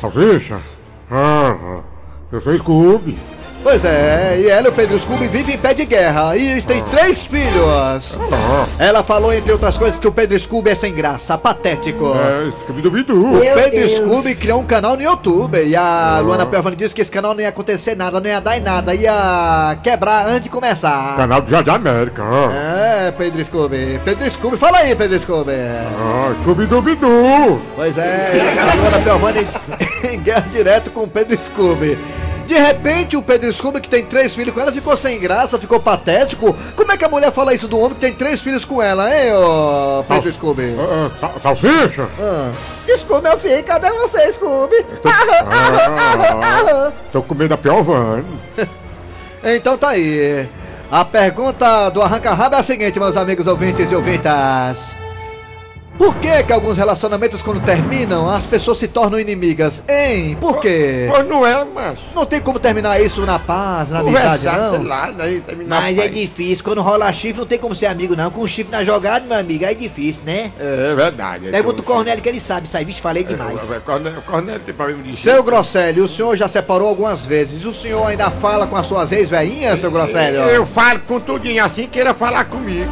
Salsicha? 0.00 0.58
Ah, 1.10 1.54
ah, 1.60 1.80
eu 2.32 2.40
sou 2.40 2.56
Scooby. 2.56 3.18
Pois 3.62 3.84
é, 3.84 4.38
e 4.40 4.48
ela 4.48 4.66
e 4.66 4.70
o 4.70 4.72
Pedro 4.72 4.98
Scooby 4.98 5.28
vivem 5.28 5.54
em 5.54 5.58
pé 5.58 5.72
de 5.72 5.84
guerra. 5.84 6.36
E 6.36 6.50
eles 6.50 6.64
têm 6.64 6.82
três 6.82 7.22
filhos. 7.22 8.18
Ah, 8.32 8.66
Ela 8.78 9.02
falou, 9.04 9.32
entre 9.32 9.52
outras 9.52 9.78
coisas, 9.78 10.00
que 10.00 10.08
o 10.08 10.12
Pedro 10.12 10.38
Scooby 10.38 10.70
é 10.70 10.74
sem 10.74 10.92
graça, 10.92 11.38
patético. 11.38 12.12
é 12.14 12.50
Scooby-Dooby-Doo. 12.64 13.36
O 13.36 13.40
Pedro 13.40 13.88
Scooby 13.88 14.34
criou 14.34 14.60
um 14.60 14.64
canal 14.66 14.96
no 14.96 15.02
YouTube 15.02 15.62
e 15.64 15.76
a 15.76 16.20
Luana 16.24 16.44
Piovani 16.44 16.74
disse 16.76 16.94
que 16.94 17.00
esse 17.02 17.10
canal 17.10 17.34
não 17.34 17.40
ia 17.40 17.48
acontecer 17.50 17.94
nada, 17.94 18.20
não 18.20 18.26
ia 18.28 18.40
dar 18.40 18.58
em 18.58 18.60
nada, 18.60 18.94
ia 18.94 19.76
quebrar 19.82 20.26
antes 20.26 20.42
de 20.44 20.50
começar. 20.50 21.14
Canal 21.16 21.40
do 21.40 21.50
Jardim 21.50 21.70
América. 21.70 22.22
Ah, 22.24 23.06
É, 23.06 23.10
Pedro 23.12 23.44
Scooby. 23.44 24.00
Pedro 24.04 24.28
Scooby, 24.30 24.56
fala 24.56 24.78
aí, 24.78 24.94
Pedro 24.96 25.18
Scooby. 25.20 25.52
ah 25.52 26.34
Scooby-Dooby-Doo. 26.42 27.60
Pois 27.76 27.96
é, 27.96 28.56
a 28.60 28.74
Luana 28.74 28.98
Piovani 29.00 29.46
em 30.10 30.18
guerra 30.20 30.46
direto 30.50 30.90
com 30.90 31.04
o 31.04 31.08
Pedro 31.08 31.38
Scooby. 31.40 31.96
De 32.52 32.58
repente, 32.58 33.16
o 33.16 33.22
Pedro 33.22 33.50
Scooby, 33.50 33.80
que 33.80 33.88
tem 33.88 34.04
três 34.04 34.34
filhos 34.34 34.52
com 34.52 34.60
ela, 34.60 34.70
ficou 34.70 34.94
sem 34.94 35.18
graça, 35.18 35.58
ficou 35.58 35.80
patético. 35.80 36.54
Como 36.76 36.92
é 36.92 36.98
que 36.98 37.04
a 37.06 37.08
mulher 37.08 37.32
fala 37.32 37.54
isso 37.54 37.66
do 37.66 37.78
homem 37.78 37.94
que 37.94 38.00
tem 38.00 38.12
três 38.12 38.42
filhos 38.42 38.62
com 38.62 38.82
ela, 38.82 39.08
hein, 39.10 39.32
ô 39.32 40.04
Pedro 40.06 40.34
Scooby? 40.34 40.76
Ah, 40.78 41.10
ah, 41.10 41.18
sal- 41.18 41.56
Salsicha? 41.56 42.06
Ah. 42.20 42.50
Scooby, 42.98 43.22
meu 43.22 43.38
filho, 43.38 43.64
cadê 43.64 43.88
você, 43.92 44.30
Scooby? 44.32 44.84
Tô- 45.02 45.08
Aham, 45.08 45.48
aham, 45.50 45.94
aham, 45.94 46.40
Ah, 46.42 46.60
aham. 46.60 46.92
Tô 47.10 47.22
com 47.22 47.34
medo 47.34 47.48
da 47.48 47.56
Piovani. 47.56 48.26
Então 49.44 49.76
tá 49.78 49.88
aí. 49.88 50.46
A 50.90 51.04
pergunta 51.06 51.88
do 51.88 52.02
Arranca 52.02 52.34
Rabo 52.34 52.54
é 52.56 52.58
a 52.58 52.62
seguinte, 52.62 53.00
meus 53.00 53.16
amigos 53.16 53.46
ouvintes 53.46 53.90
e 53.90 53.94
ouvintas. 53.94 54.94
Por 55.98 56.16
que 56.16 56.42
que 56.42 56.52
alguns 56.52 56.76
relacionamentos 56.76 57.42
quando 57.42 57.60
terminam, 57.60 58.28
as 58.28 58.44
pessoas 58.44 58.78
se 58.78 58.88
tornam 58.88 59.20
inimigas? 59.20 59.84
Hein? 59.88 60.36
Por 60.40 60.58
quê? 60.58 61.06
Pois 61.08 61.26
não 61.28 61.46
é, 61.46 61.64
mas. 61.64 61.98
Não 62.14 62.26
tem 62.26 62.40
como 62.40 62.58
terminar 62.58 63.00
isso 63.00 63.20
na 63.26 63.38
paz, 63.38 63.90
na 63.90 64.00
amizade, 64.00 64.38
Conversar, 64.44 64.70
sei 64.70 64.78
não? 64.78 64.86
lá, 64.86 65.10
daí 65.10 65.40
terminar. 65.40 65.80
Mas 65.82 65.98
é 65.98 66.08
difícil, 66.08 66.64
quando 66.64 66.80
rola 66.82 67.12
chifre 67.12 67.40
não 67.40 67.46
tem 67.46 67.58
como 67.58 67.74
ser 67.76 67.86
amigo 67.86 68.16
não. 68.16 68.30
Com 68.30 68.40
o 68.40 68.48
chifre 68.48 68.72
na 68.72 68.82
jogada, 68.82 69.24
meu 69.26 69.38
amigo, 69.38 69.64
é 69.64 69.74
difícil, 69.74 70.22
né? 70.24 70.50
É 70.58 70.94
verdade. 70.94 71.50
Pergunta 71.50 71.80
o 71.80 71.84
Cornélio 71.84 72.22
que 72.22 72.28
ele 72.28 72.40
sabe, 72.40 72.68
sai, 72.68 72.84
vixe, 72.84 73.00
falei 73.00 73.22
É, 73.22 73.26
demais. 73.26 73.70
o 73.70 73.80
Cornélio, 73.82 74.18
o 74.18 74.22
Cornélio 74.22 74.60
tem 74.60 74.74
problema 74.74 75.02
de 75.04 75.14
Seu 75.16 75.42
Grosselio, 75.42 76.04
o 76.04 76.08
senhor 76.08 76.36
já 76.36 76.48
separou 76.48 76.88
algumas 76.88 77.24
vezes. 77.24 77.64
O 77.64 77.72
senhor 77.72 78.06
ainda 78.06 78.30
fala 78.30 78.66
com 78.66 78.76
as 78.76 78.86
suas 78.86 79.12
ex-veinhas, 79.12 79.78
seu 79.78 79.90
Grosselio? 79.90 80.40
Eu 80.40 80.66
falo 80.66 81.00
com 81.00 81.20
tudinho 81.20 81.62
assim, 81.64 81.86
queira 81.86 82.12
falar 82.14 82.46
comigo. 82.46 82.90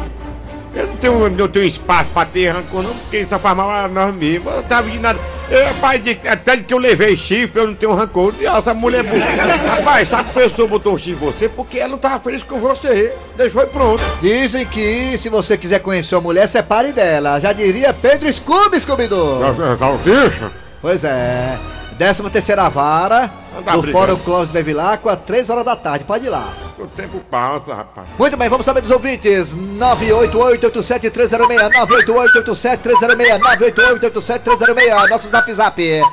Eu 0.73 0.87
não 0.87 0.95
tenho, 0.95 1.29
não 1.29 1.47
tenho 1.47 1.65
espaço 1.65 2.09
pra 2.11 2.25
ter 2.25 2.49
rancor, 2.49 2.81
não, 2.81 2.95
porque 2.95 3.19
isso 3.19 3.37
faz 3.39 3.57
mal 3.57 3.69
a 3.69 3.87
nós 3.87 4.15
mesmos. 4.15 4.53
Eu 4.53 4.63
tava 4.63 4.89
de 4.89 4.99
nada. 4.99 5.19
Eu, 5.49 5.65
rapaz, 5.65 6.01
de, 6.01 6.17
até 6.25 6.55
de 6.55 6.63
que 6.63 6.73
eu 6.73 6.77
levei 6.77 7.15
chifre, 7.15 7.59
eu 7.59 7.67
não 7.67 7.75
tenho 7.75 7.93
rancor. 7.93 8.33
E 8.39 8.45
essa 8.47 8.73
mulher. 8.73 9.03
rapaz, 9.03 10.07
sabe 10.07 10.31
que 10.31 10.39
a 10.39 10.43
pessoa 10.43 10.67
botou 10.67 10.97
chifre 10.97 11.11
em 11.25 11.31
você? 11.31 11.49
Porque 11.49 11.77
ela 11.77 11.89
não 11.89 11.97
tava 11.97 12.19
feliz 12.19 12.41
com 12.43 12.57
você. 12.57 13.13
Deixou 13.35 13.63
e 13.63 13.67
pronto. 13.67 14.01
Dizem 14.21 14.65
que 14.65 15.17
se 15.17 15.27
você 15.27 15.57
quiser 15.57 15.79
conhecer 15.79 16.15
uma 16.15 16.21
mulher, 16.21 16.47
separe 16.47 16.93
dela. 16.93 17.39
Já 17.39 17.51
diria 17.51 17.93
Pedro 17.93 18.31
Scooby, 18.31 18.79
Scooby-Doo. 18.79 19.41
Salsicha? 19.77 20.51
Pois 20.81 21.03
é. 21.03 21.59
Décima 21.97 22.29
terceira 22.31 22.67
vara 22.67 23.29
Não 23.53 23.61
tá 23.61 23.73
do. 23.75 23.91
Fórum 23.91 24.15
Clóvis 24.17 24.49
Bevilacqua, 24.49 25.15
3 25.15 25.47
horas 25.51 25.63
da 25.63 25.75
tarde. 25.75 26.03
Pode 26.03 26.25
ir 26.25 26.29
lá. 26.29 26.49
O 26.79 26.87
tempo 26.87 27.19
passa, 27.29 27.75
rapaz. 27.75 28.07
Muito 28.17 28.35
bem, 28.35 28.49
vamos 28.49 28.65
saber 28.65 28.81
dos 28.81 28.89
ouvintes. 28.89 29.55
988-87306, 29.55 31.69
988-87306, 31.69 33.39
988-87306, 33.39 35.09
nosso 35.09 35.29
zap 35.29 35.53
zap. 35.53 35.79
E 35.79 36.03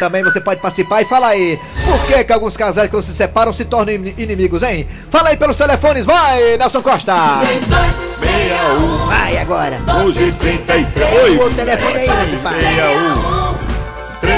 também 0.00 0.24
você 0.24 0.40
pode 0.40 0.60
participar 0.60 1.02
e 1.02 1.04
fala 1.04 1.28
aí, 1.28 1.56
por 1.84 2.04
que 2.08 2.24
que 2.24 2.32
alguns 2.32 2.56
casais 2.56 2.90
quando 2.90 3.04
se 3.04 3.14
separam 3.14 3.52
se 3.52 3.64
tornam 3.64 3.94
in- 3.94 4.12
inimigos, 4.18 4.64
hein? 4.64 4.88
Fala 5.08 5.28
aí 5.28 5.36
pelos 5.36 5.56
telefones, 5.56 6.04
vai, 6.04 6.56
Nelson 6.56 6.82
Costa. 6.82 7.14
3261 7.46 9.06
Vai 9.06 9.38
agora. 9.38 9.78
1133. 10.02 11.40
O 11.40 11.50
telefone 11.50 11.96
aí, 11.96 12.06
rapaz. 12.08 13.37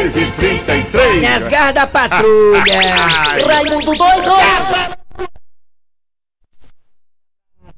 1333. 0.00 1.23
Nas 1.23 1.49
garras 1.49 1.75
da 1.75 1.87
patrulha. 1.87 2.64
Raimundo 3.47 3.95
doido 3.95 4.30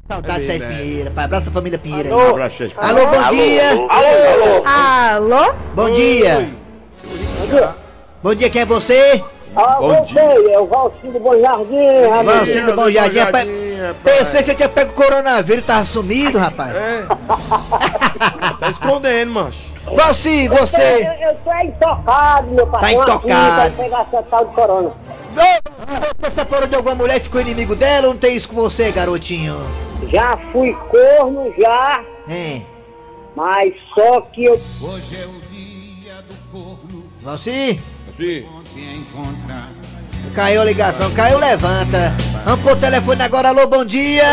Saudade 0.08 0.46
Sérgio 0.46 0.68
Pinheiro, 0.68 1.10
pai. 1.10 1.24
Abraça 1.24 1.48
a 1.48 1.52
família 1.52 1.78
Pinheiro 1.78 2.14
aí. 2.14 2.28
Abraço, 2.28 2.64
Alô, 2.76 3.06
bom 3.06 3.30
dia. 3.30 3.62
Alô? 4.64 5.54
Bom 5.74 5.90
dia. 5.94 6.54
Bom 8.22 8.34
dia, 8.34 8.50
quem 8.50 8.62
é 8.62 8.66
você? 8.66 9.24
Ah, 9.56 9.76
Bom 9.80 9.94
voltei, 9.94 10.52
é 10.52 10.58
o 10.58 10.66
Valcinho 10.66 11.12
do 11.12 11.20
Bom 11.20 11.38
Jardim, 11.40 12.08
rapaz. 12.08 12.26
Valcinho 12.26 12.66
do 12.66 12.74
Bom 12.74 12.90
Jardim. 12.90 13.18
Rapaz. 13.88 14.18
Pensei 14.18 14.40
que 14.40 14.46
você 14.46 14.54
tinha 14.54 14.68
pego 14.68 14.92
coronavírus, 14.92 15.64
tava 15.64 15.84
sumido, 15.84 16.38
rapaz. 16.38 16.74
É. 16.74 17.06
tá 18.58 18.70
escondendo, 18.70 19.32
mancho. 19.32 19.72
Valci, 19.94 20.46
Eu, 20.46 20.54
você. 20.56 21.08
eu 21.20 21.34
tô 21.36 21.52
intocado, 21.66 22.50
meu 22.52 22.66
patrão. 22.66 22.80
Tá 22.80 22.92
intocado. 22.92 23.60
Aqui, 23.68 23.76
pegar 23.76 24.00
essa 24.02 24.22
tal 24.22 24.46
de 24.46 24.54
corona. 24.54 24.88
Ô, 24.90 26.20
Você 26.20 26.30
separou 26.30 26.68
de 26.68 26.74
alguma 26.76 26.94
mulher 26.94 27.16
e 27.16 27.20
ficou 27.20 27.40
inimigo 27.40 27.74
dela 27.74 28.06
ou 28.08 28.14
não 28.14 28.20
tem 28.20 28.36
isso 28.36 28.48
com 28.48 28.54
você, 28.56 28.92
garotinho? 28.92 29.56
Já 30.08 30.36
fui 30.52 30.72
corno, 30.90 31.52
já, 31.58 32.04
Hein? 32.28 32.66
mas 33.36 33.72
só 33.94 34.20
que 34.20 34.44
eu 34.44 34.60
Hoje 34.80 35.16
é 35.16 35.26
o 35.26 35.40
dia 35.52 36.22
do 36.22 36.34
corno 36.50 37.04
Valci? 37.22 37.80
Sim. 38.18 38.46
Se 38.72 38.80
encontrar 38.80 39.70
Caiu 40.34 40.62
a 40.62 40.64
ligação, 40.64 41.12
caiu, 41.14 41.38
levanta. 41.38 42.14
Vamos 42.44 42.60
pro 42.62 42.76
telefone 42.76 43.22
agora, 43.22 43.48
alô, 43.48 43.66
bom 43.66 43.84
dia. 43.84 44.24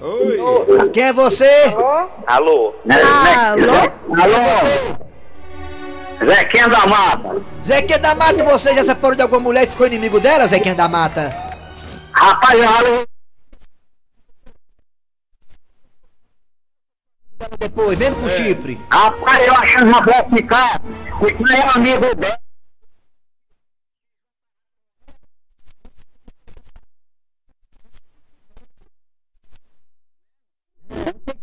Oi. 0.00 0.90
Quem 0.92 1.04
é 1.04 1.12
você? 1.12 1.48
Alô? 2.26 2.74
Alô? 2.88 4.22
Alô? 4.22 5.08
Zequinha 6.26 6.68
da 6.68 6.86
Mata. 6.86 7.42
Zequinha 7.64 7.98
da 7.98 8.14
Mata, 8.14 8.44
você 8.44 8.74
já 8.74 8.84
separou 8.84 9.16
de 9.16 9.22
alguma 9.22 9.40
mulher 9.40 9.64
e 9.64 9.68
ficou 9.68 9.86
inimigo 9.86 10.20
dela, 10.20 10.46
Zequinha 10.46 10.74
da 10.74 10.88
Mata? 10.88 11.34
Rapaz, 12.12 12.60
olha, 12.60 13.06
Depois, 17.58 17.96
mesmo 17.96 18.16
com 18.16 18.28
chifre. 18.28 18.80
rapaz, 18.90 19.46
eu 19.46 19.54
achando 19.54 19.86
uma 19.86 20.00
boa 20.00 20.24
ficar, 20.28 20.80
não 20.82 21.54
é 21.54 21.70
amigo 21.74 22.14
dela. 22.16 22.38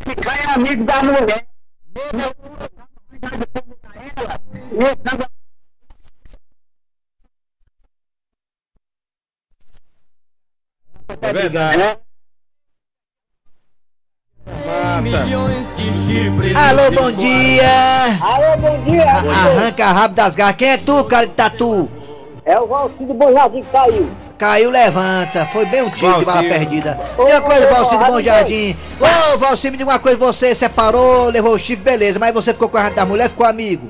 Ficar 0.05 0.43
é 0.43 0.44
amigo 0.55 0.83
da 0.85 1.03
mulher. 1.03 1.47
É 11.21 11.33
verdade. 11.33 11.99
Alô, 16.55 16.91
bom 16.91 17.11
dia. 17.11 17.65
Alô, 18.21 18.57
bom 18.57 18.83
dia. 18.85 19.05
A- 19.05 19.45
Arranca 19.59 19.85
rabo 19.91 20.15
das 20.15 20.35
garras. 20.35 20.55
Quem 20.55 20.69
é 20.69 20.77
tu, 20.77 21.03
cara 21.05 21.25
de 21.27 21.33
tatu? 21.33 21.89
É 22.45 22.59
o 22.59 22.67
Valcinho 22.67 23.07
do 23.07 23.13
Bom 23.13 23.31
Jardim 23.33 23.61
que 23.63 23.69
caiu. 23.71 24.09
Caiu, 24.37 24.69
levanta. 24.69 25.45
Foi 25.47 25.65
bem 25.65 25.81
um 25.81 25.89
tiro 25.89 26.19
de 26.19 26.25
bala 26.25 26.43
perdida. 26.43 26.99
Ô, 27.17 27.27
E 27.27 27.31
uma 27.31 27.41
coisa, 27.41 27.67
ô, 27.69 27.73
Valcir 27.73 27.97
do 27.99 28.05
Bom. 28.05 28.21
Jardim. 28.21 28.75
Ô, 28.99 29.37
Valcir, 29.37 29.71
me 29.71 29.77
diga 29.77 29.89
uma 29.91 29.99
coisa. 29.99 30.17
Você 30.17 30.53
separou, 30.53 31.29
levou 31.29 31.53
o 31.53 31.59
chifre, 31.59 31.83
beleza. 31.83 32.19
Mas 32.19 32.33
você 32.33 32.51
ficou 32.53 32.67
com 32.69 32.77
a 32.77 32.81
raiva 32.81 32.95
da 32.95 33.05
mulher, 33.05 33.29
ficou 33.29 33.45
amigo. 33.45 33.89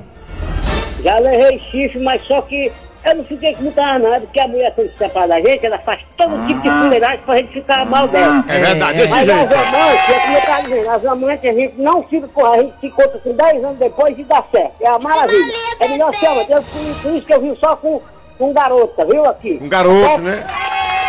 Já 1.02 1.18
levei 1.18 1.60
chifre, 1.70 1.98
mas 2.00 2.22
só 2.24 2.40
que 2.42 2.72
eu 3.04 3.14
não 3.16 3.24
fiquei 3.24 3.54
com 3.54 3.62
muita 3.64 3.82
raiva, 3.82 3.98
não. 4.08 4.14
É 4.14 4.20
porque 4.20 4.40
a 4.40 4.48
mulher, 4.48 4.72
quando 4.74 4.90
se 4.92 4.98
separa 4.98 5.28
da 5.28 5.40
gente, 5.40 5.66
ela 5.66 5.78
faz 5.78 6.00
todo 6.16 6.46
tipo 6.46 6.60
de 6.60 6.70
fuleiragem 6.70 7.18
pra 7.24 7.36
gente 7.36 7.52
ficar 7.52 7.84
mal 7.86 8.08
dela. 8.08 8.44
É 8.48 8.58
verdade, 8.58 8.98
desse 8.98 9.10
Mas 9.10 9.26
jeito. 9.26 9.54
as 9.54 9.74
amantes, 9.74 10.08
é 10.08 10.62
dizendo, 10.62 10.90
as 10.90 11.04
amantes 11.06 11.50
a 11.50 11.52
gente 11.54 11.74
não 11.80 12.02
fica 12.04 12.28
com 12.28 12.46
a 12.46 12.58
gente 12.58 12.74
se 12.80 12.86
encontra 12.86 13.18
com 13.18 13.32
10 13.32 13.64
anos 13.64 13.78
depois 13.78 14.18
e 14.18 14.24
dá 14.24 14.42
certo. 14.50 14.72
É 14.80 14.88
a 14.88 14.98
maravilha. 14.98 15.52
É 15.80 15.88
melhor 15.88 16.14
ser 16.14 16.26
amante. 16.26 16.50
Eu, 16.52 16.62
por, 16.62 17.02
por 17.02 17.14
isso 17.16 17.26
que 17.26 17.34
eu 17.34 17.40
vim 17.40 17.56
só 17.60 17.76
com, 17.76 18.00
com 18.38 18.52
garota, 18.52 19.06
viu 19.10 19.24
aqui? 19.26 19.58
Um 19.60 19.68
garoto, 19.68 20.18
né? 20.22 20.46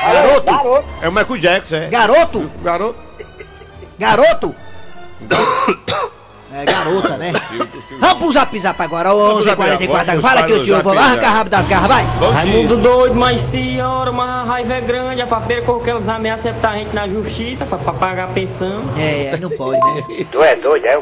Garoto? 0.01 0.43
Garoto. 0.45 0.85
É 1.01 1.09
o 1.09 1.11
Michael 1.11 1.37
Jackson, 1.39 1.75
é. 1.75 1.87
Garoto? 1.87 2.39
Um 2.59 2.63
garoto. 2.63 2.95
Garoto? 3.99 4.55
É, 6.53 6.63
garota, 6.65 7.17
né? 7.17 7.33
Vamos 7.99 8.17
pro 8.17 8.31
zap 8.31 8.57
zap 8.59 8.81
agora, 8.81 9.09
Vamos 9.09 9.43
pro 9.43 9.43
zap, 9.43 9.61
11h44. 9.61 10.05
vamos 10.05 10.21
Fala 10.21 10.43
que 10.43 10.53
eu 10.53 10.59
o 10.59 10.63
te 10.63 10.71
ouvo. 10.71 10.89
Arranca 10.91 11.21
zap. 11.21 11.33
rabo 11.35 11.49
das 11.49 11.67
garras, 11.67 11.87
vai. 11.89 12.05
Dia. 12.45 12.67
doido, 12.67 13.15
mas 13.15 13.41
senhora, 13.41 14.11
mas 14.11 14.29
a 14.29 14.43
raiva 14.43 14.73
é 14.75 14.81
grande, 14.81 15.21
a 15.21 15.27
papeira 15.27 15.61
com 15.63 15.79
que 15.79 15.89
eles 15.89 16.07
ameaçam 16.07 16.53
botar 16.53 16.69
a 16.69 16.77
gente 16.77 16.95
na 16.95 17.07
justiça 17.07 17.65
pra, 17.65 17.77
pra 17.77 17.93
pagar 17.93 18.23
a 18.23 18.27
pensão. 18.27 18.81
É, 18.97 19.31
aí 19.33 19.39
não 19.39 19.49
pode, 19.49 19.79
né? 19.79 20.25
Tu 20.31 20.41
é 20.41 20.55
doido, 20.55 20.85
é? 20.85 21.01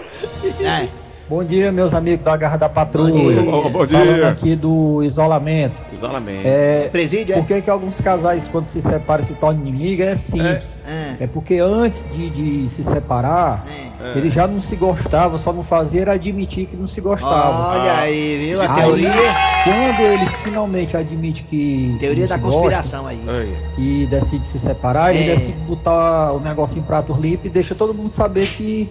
É. 0.62 1.05
Bom 1.28 1.44
dia, 1.44 1.72
meus 1.72 1.92
amigos 1.92 2.24
da 2.24 2.38
Garra 2.38 2.56
da 2.56 2.70
Patrulha. 2.70 3.42
bom 3.42 3.72
Falando 3.88 4.16
dia. 4.16 4.30
aqui 4.30 4.56
do 4.56 5.02
isolamento. 5.04 5.82
Isolamento. 5.92 6.46
É, 6.46 6.88
Presídio, 6.90 7.34
por 7.34 7.42
é? 7.44 7.46
que, 7.48 7.62
que 7.64 7.70
alguns 7.70 8.00
casais, 8.00 8.48
quando 8.48 8.66
se 8.66 8.80
separam, 8.80 9.24
se 9.24 9.34
tornam 9.34 9.66
inimigos? 9.66 10.06
É 10.06 10.16
simples. 10.16 10.78
É. 10.86 11.24
É, 11.24 11.28
porque 11.28 11.58
antes 11.58 12.06
de, 12.12 12.30
de 12.30 12.70
se 12.70 12.84
separar, 12.84 13.66
É. 14.02 14.18
eles 14.18 14.34
já 14.34 14.48
não 14.48 14.60
se 14.60 14.76
gostavam, 14.76 15.38
só 15.38 15.54
não 15.54 15.64
fazia 15.64 16.02
era 16.02 16.14
admitir 16.14 16.66
que 16.66 16.76
não 16.76 16.88
se 16.88 17.00
gostavam. 17.02 17.80
Olha 17.82 17.94
aí, 18.00 18.38
viu? 18.40 18.62
A 18.62 18.66
Aí, 18.66 18.82
teoria. 18.82 19.12
Quando 19.64 20.00
eles 20.02 20.30
finalmente 20.44 20.96
admitem 20.98 21.44
que. 21.44 21.98
Teoria 22.00 22.28
da 22.28 22.38
não 22.38 22.46
se 22.50 22.52
conspiração 22.56 23.08
aí. 23.08 23.22
Aí. 23.28 23.58
E 23.78 24.06
decide 24.06 24.46
se 24.46 24.60
separar, 24.60 25.14
É. 25.16 25.18
ele 25.18 25.36
decide 25.36 25.58
botar 25.60 26.34
o 26.34 26.40
negócio 26.40 26.78
em 26.78 26.84
prato 26.84 27.14
limpo 27.14 27.48
e 27.48 27.50
deixa 27.50 27.74
todo 27.74 27.94
mundo 27.94 28.10
saber 28.10 28.48
que, 28.54 28.90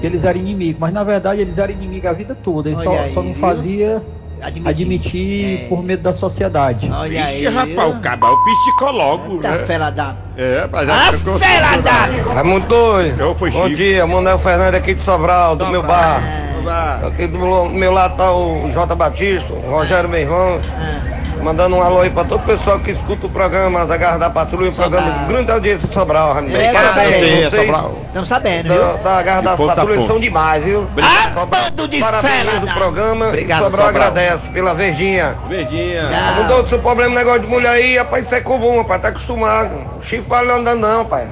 que 0.00 0.06
eles 0.06 0.24
eram 0.24 0.40
inimigos. 0.40 0.78
Mas 0.80 0.92
na 0.92 1.04
verdade 1.04 1.40
eles 1.40 1.56
eram 1.58 1.72
inimigos 1.72 2.10
a 2.10 2.12
vida 2.12 2.34
toda. 2.34 2.68
Eles 2.68 2.80
Olha 2.80 2.90
só, 2.90 3.02
aí, 3.04 3.14
só 3.14 3.22
não 3.22 3.32
viu? 3.32 3.40
fazia 3.40 4.02
Admitir. 4.42 4.68
admitir 4.68 5.64
É. 5.64 5.68
por 5.68 5.82
medo 5.82 6.02
da 6.02 6.12
sociedade. 6.12 6.90
Olha 6.92 7.24
aí. 7.24 7.38
Vixe, 7.44 7.48
rapaz, 7.54 7.94
o 7.96 8.00
caba, 8.00 8.30
o 8.30 8.36
psicólogo, 8.44 9.38
Tá 9.38 9.50
né? 9.52 9.58
fela 9.66 9.90
da. 9.90 10.16
É, 10.36 10.68
mas 10.70 10.88
A 10.88 11.12
fela 11.38 11.76
da. 11.78 12.32
Raimundo 12.34 12.66
doido. 12.66 13.20
Eu 13.20 13.34
fui 13.34 13.50
Bom 13.50 13.64
Chico. 13.64 13.76
dia, 13.76 14.06
Manuel 14.06 14.38
Fernandes 14.38 14.74
aqui 14.80 14.94
de 14.94 15.00
Sobral, 15.00 15.56
do 15.56 15.66
meu 15.68 15.82
bar. 15.82 16.20
Vá. 16.64 17.00
Aqui 17.08 17.26
do 17.26 17.38
meu, 17.38 17.64
do 17.68 17.74
meu 17.74 17.92
lado 17.92 18.16
tá 18.16 18.32
o 18.32 18.70
J 18.70 18.94
Batista, 18.94 19.52
o 19.52 19.60
Rogério, 19.70 20.08
meu 20.08 20.20
irmão. 20.20 20.60
Ah, 20.76 21.11
Mandando 21.42 21.74
um 21.74 21.82
alô 21.82 22.00
aí 22.02 22.10
pra 22.10 22.24
todo 22.24 22.40
o 22.40 22.44
pessoal 22.44 22.78
que 22.78 22.92
escuta 22.92 23.26
o 23.26 23.28
programa 23.28 23.84
da 23.84 23.96
Garra 23.96 24.16
da 24.18 24.30
Patrulha, 24.30 24.70
o 24.70 24.74
programa 24.74 25.10
de 25.10 25.24
grande 25.24 25.50
audiência 25.50 25.88
Sobral, 25.88 26.32
Ramiro. 26.34 26.56
É, 26.60 26.72
Parabéns, 26.72 27.48
vocês 27.48 27.62
Sobral. 27.66 27.98
Estamos 28.06 28.28
sabendo, 28.28 28.68
da, 28.68 28.74
viu? 28.74 28.98
da 28.98 29.22
Garra 29.22 29.38
De 29.40 29.44
das 29.46 29.60
Patrulhas 29.60 30.04
são 30.04 30.20
demais, 30.20 30.62
viu? 30.62 30.86
Ah, 31.02 31.22
Sobral, 31.32 31.46
bando 31.46 31.88
de 31.88 31.98
Parabéns 31.98 32.62
o 32.62 32.66
da- 32.66 32.74
programa. 32.74 33.26
Obrigado, 33.26 33.64
Sobral 33.64 33.86
Sobral. 33.86 34.06
agradece 34.08 34.50
pela 34.50 34.72
verdinha. 34.72 35.36
Verdinha. 35.48 36.08
Ah. 36.12 36.42
Mudou 36.42 36.62
do 36.62 36.68
seu 36.68 36.78
problema, 36.78 37.12
negócio 37.14 37.40
de 37.40 37.46
mulher 37.48 37.70
aí, 37.70 37.96
rapaz, 37.98 38.26
isso 38.26 38.34
é 38.36 38.40
comum, 38.40 38.78
rapaz, 38.78 39.02
tá 39.02 39.08
acostumado. 39.08 39.74
O 39.98 40.02
chifre 40.02 40.28
vai 40.28 40.48
andando 40.48 40.80
não, 40.80 41.04
pai. 41.04 41.26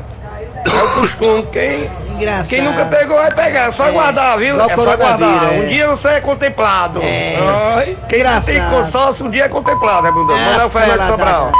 É 0.64 0.82
o 0.82 0.88
costume, 1.00 1.46
quem, 1.52 1.90
Engraçado. 2.16 2.48
quem 2.48 2.60
nunca 2.62 2.84
pegou 2.86 3.16
vai 3.16 3.32
pegar, 3.32 3.66
é 3.66 3.70
só 3.70 3.84
aguardar, 3.84 4.36
viu? 4.38 4.54
Igual 4.54 4.70
É 4.70 4.76
só 4.76 4.90
aguardar. 4.90 5.54
é. 5.54 5.58
Um 5.58 5.68
dia 5.68 5.88
você 5.88 6.08
é 6.08 6.20
contemplado. 6.20 7.00
É. 7.02 7.36
Ai, 7.76 7.96
quem 8.08 8.22
não 8.22 8.40
tem 8.40 8.56
Engraçado. 8.56 8.70
consórcio, 8.76 9.26
um 9.26 9.30
dia 9.30 9.44
é 9.44 9.48
contemplado, 9.48 10.06
é, 10.06 10.12
Bruno? 10.12 10.32
Ah, 10.32 10.36
Manoel 10.36 10.70
Fernando 10.70 10.90
fera 10.92 11.06
Sobral. 11.06 11.52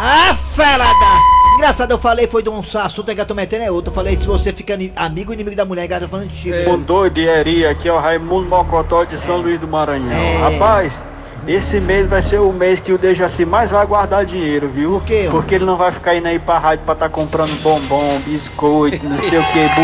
Ah, 0.00 0.34
fera 0.34 0.84
da... 0.84 1.34
Engraçado, 1.54 1.92
eu 1.92 1.98
falei, 1.98 2.26
foi 2.26 2.42
de 2.42 2.50
um 2.50 2.60
assunto 2.82 3.14
que 3.14 3.20
eu 3.20 3.26
tô 3.26 3.32
metendo 3.34 3.62
é 3.62 3.70
outro. 3.70 3.90
Eu 3.90 3.94
falei, 3.94 4.16
se 4.16 4.26
você 4.26 4.52
fica 4.52 4.76
amigo 4.96 5.30
ou 5.30 5.34
inimigo 5.34 5.54
da 5.54 5.64
mulher, 5.64 5.86
cara, 5.86 6.02
eu 6.04 6.08
tô 6.08 6.10
falando 6.16 6.28
de 6.28 6.36
chifre. 6.36 6.64
Com 6.64 6.80
doideria, 6.80 7.70
aqui 7.70 7.88
é 7.88 7.92
o 7.92 7.98
Raimundo 7.98 8.48
Mocotó 8.48 9.04
de 9.04 9.16
São 9.16 9.36
Luís 9.36 9.60
do 9.60 9.68
Maranhão. 9.68 10.12
É. 10.12 10.38
Rapaz, 10.38 11.04
esse 11.46 11.80
mês 11.80 12.08
vai 12.08 12.22
ser 12.22 12.38
o 12.40 12.52
mês 12.52 12.80
que 12.80 12.92
o 12.92 12.98
Dejaci 12.98 13.44
mais 13.44 13.70
vai 13.70 13.84
guardar 13.86 14.24
dinheiro, 14.24 14.68
viu? 14.68 14.92
Por 14.92 15.04
quê? 15.04 15.28
Porque 15.30 15.54
ele 15.54 15.64
não 15.64 15.76
vai 15.76 15.90
ficar 15.90 16.14
indo 16.14 16.26
aí 16.26 16.38
pra 16.38 16.58
rádio 16.58 16.84
pra 16.84 16.94
tá 16.94 17.08
comprando 17.08 17.54
bombom, 17.62 18.20
biscoito, 18.26 19.06
não 19.08 19.18
sei 19.18 19.38
o 19.38 19.44
que, 19.44 19.58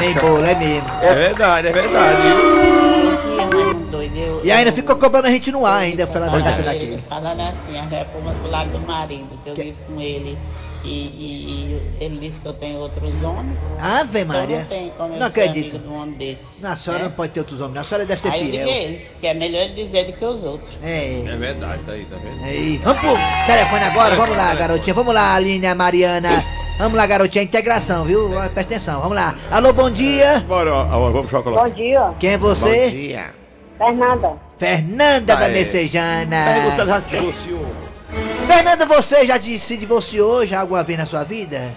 Nem 0.00 0.12
bolacha. 0.14 0.20
bolo, 0.20 0.44
é 0.44 0.54
mesmo. 0.54 0.88
É 1.02 1.14
verdade, 1.14 1.68
é 1.68 1.72
verdade. 1.72 2.22
E 4.42 4.52
ainda 4.52 4.70
ficou 4.70 4.94
cobrando 4.96 5.26
a 5.26 5.30
gente 5.30 5.50
no 5.50 5.66
ar 5.66 5.80
ainda, 5.80 6.06
fera 6.06 6.26
da 6.30 6.38
gata 6.38 6.62
daquele. 6.62 6.98
Falando 7.08 7.40
assim, 7.40 7.78
a 7.78 7.82
reforma 7.82 8.32
do 8.32 8.50
lado 8.50 8.70
do 8.70 8.86
marido. 8.86 9.28
Se 9.42 9.50
eu 9.50 9.54
disse 9.54 9.74
com 9.88 10.00
ele 10.00 10.38
e, 10.86 11.06
e- 11.06 11.80
e 11.98 12.04
ele 12.04 12.18
disse 12.18 12.38
que 12.40 12.46
eu 12.46 12.52
tenho 12.52 12.78
outros 12.78 13.10
homens. 13.22 13.56
Ave 13.80 14.20
então 14.20 14.34
Maria. 14.36 14.58
Não, 14.60 14.64
tem 14.66 14.92
como 14.96 15.14
eu 15.14 15.18
Não 15.20 15.26
ser 15.30 15.40
acredito. 15.42 15.76
amigo 15.76 15.88
de 15.88 15.94
um 15.94 16.00
homem 16.02 16.14
desse. 16.14 16.62
Não, 16.62 16.70
a 16.72 16.76
senhora 16.76 17.02
né? 17.02 17.08
não 17.08 17.16
pode 17.16 17.32
ter 17.32 17.40
outros 17.40 17.60
homens, 17.60 17.74
não. 17.74 17.80
a 17.82 17.84
senhora 17.84 18.06
deve 18.06 18.20
ser 18.22 18.28
Aí 18.28 18.50
fiel. 18.50 18.68
ele, 18.68 19.06
que 19.20 19.26
é 19.26 19.34
melhor 19.34 19.62
ele 19.62 19.84
dizer 19.84 20.04
do 20.06 20.12
que 20.12 20.24
os 20.24 20.42
outros. 20.44 20.68
É. 20.82 21.22
É 21.26 21.36
verdade, 21.36 21.82
tá 21.84 21.92
aí, 21.92 22.04
tá 22.04 22.16
vendo? 22.22 22.44
Aí, 22.44 22.76
vamos 22.78 23.00
pro 23.00 23.10
telefone 23.46 23.84
agora, 23.84 24.16
vamos 24.16 24.36
lá, 24.36 24.54
garotinha. 24.54 24.94
Vamos 24.94 25.14
lá, 25.14 25.34
Aline, 25.34 25.74
Mariana. 25.74 26.44
Vamos 26.78 26.94
lá, 26.94 27.06
garotinha, 27.06 27.42
integração, 27.42 28.04
viu? 28.04 28.28
Presta 28.30 28.60
atenção, 28.60 29.00
vamos 29.00 29.16
lá. 29.16 29.34
Alô, 29.50 29.72
bom 29.72 29.90
dia. 29.90 30.40
Bora, 30.46 30.70
vamos 30.84 31.30
chocolate. 31.30 31.70
Bom 31.70 31.74
dia, 31.74 32.14
Quem 32.20 32.30
é 32.32 32.38
Bom 32.38 32.48
você? 32.48 32.90
dia. 32.90 33.34
Fernanda. 33.78 34.32
Fernanda 34.58 35.36
da 35.36 35.46
Aê. 35.46 35.52
Messejana. 35.52 36.36
Você 36.76 36.86
já 36.86 36.98
divorciou? 37.00 37.66
Fernanda, 38.46 38.86
você 38.86 39.26
já 39.26 39.36
de- 39.38 39.58
se 39.58 39.76
divorciou 39.76 40.46
já 40.46 40.60
alguma 40.60 40.82
vez 40.82 40.98
na 40.98 41.06
sua 41.06 41.24
vida? 41.24 41.72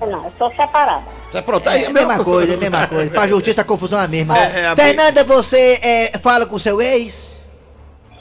Não, 0.00 0.24
eu 0.24 0.32
sou 0.36 0.50
separada. 0.56 1.02
Você 1.30 1.40
pronto 1.40 1.68
É 1.68 1.72
aí, 1.72 1.86
a 1.86 1.90
mesma 1.90 2.22
coisa, 2.22 2.52
é 2.52 2.56
a 2.56 2.58
mesma 2.58 2.86
coisa. 2.86 3.10
Pra 3.10 3.26
justiça 3.26 3.60
a 3.62 3.64
confusão 3.64 4.00
é 4.00 4.04
a 4.04 4.08
mesma. 4.08 4.36
É, 4.36 4.60
é 4.60 4.66
a 4.68 4.76
Fernanda, 4.76 5.24
você 5.24 5.78
é, 5.82 6.18
fala 6.18 6.44
com 6.44 6.58
seu 6.58 6.80
ex? 6.82 7.30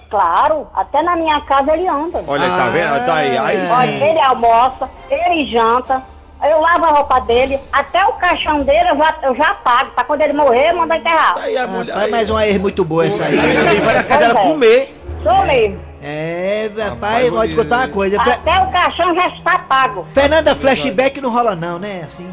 Claro, 0.09 0.67
até 0.75 1.01
na 1.01 1.15
minha 1.15 1.39
casa 1.41 1.73
ele 1.73 1.87
anda. 1.87 2.23
Olha, 2.27 2.47
tá 2.47 2.69
vendo? 2.69 3.05
Tá 3.05 3.15
aí. 3.15 3.37
aí 3.37 3.57
Ah. 3.69 3.77
Olha, 3.79 3.91
sim. 3.99 4.03
ele 4.03 4.19
almoça, 4.19 4.89
ele 5.09 5.51
janta, 5.55 6.03
eu 6.43 6.59
lavo 6.59 6.85
a 6.85 6.89
roupa 6.89 7.19
dele, 7.21 7.59
até 7.71 8.05
o 8.05 8.13
caixão 8.13 8.61
dele 8.63 8.89
eu 8.91 8.97
já, 8.97 9.15
eu 9.23 9.35
já 9.35 9.53
pago, 9.55 9.91
pra 9.91 10.03
quando 10.03 10.21
ele 10.21 10.33
morrer, 10.33 10.73
manda 10.73 10.97
enterrar. 10.97 11.33
Tá 11.33 11.41
aí 11.41 11.57
a 11.57 11.65
mulher. 11.65 11.93
Rapaz, 11.93 12.11
mais 12.11 12.29
uma 12.29 12.45
ex 12.45 12.59
muito 12.59 12.83
boa 12.85 13.07
essa 13.07 13.23
aí. 13.23 13.35
Vai 13.79 13.95
na 13.95 14.03
casa 14.03 14.27
dela 14.27 14.39
é. 14.39 14.43
comer. 14.43 15.01
Sou 15.23 15.45
mesmo. 15.45 15.90
É, 16.03 16.69
rapaz, 16.77 17.29
vou 17.29 17.47
te 17.47 17.55
contar 17.55 17.77
uma 17.79 17.87
coisa. 17.89 18.21
Fe- 18.23 18.31
Até 18.31 18.51
o 18.59 18.71
caixão 18.71 19.15
já 19.15 19.27
está 19.27 19.59
pago. 19.59 20.07
Fernanda, 20.13 20.55
flashback 20.55 21.21
não 21.21 21.29
rola 21.31 21.55
não, 21.55 21.77
né? 21.77 22.01
Assim. 22.03 22.27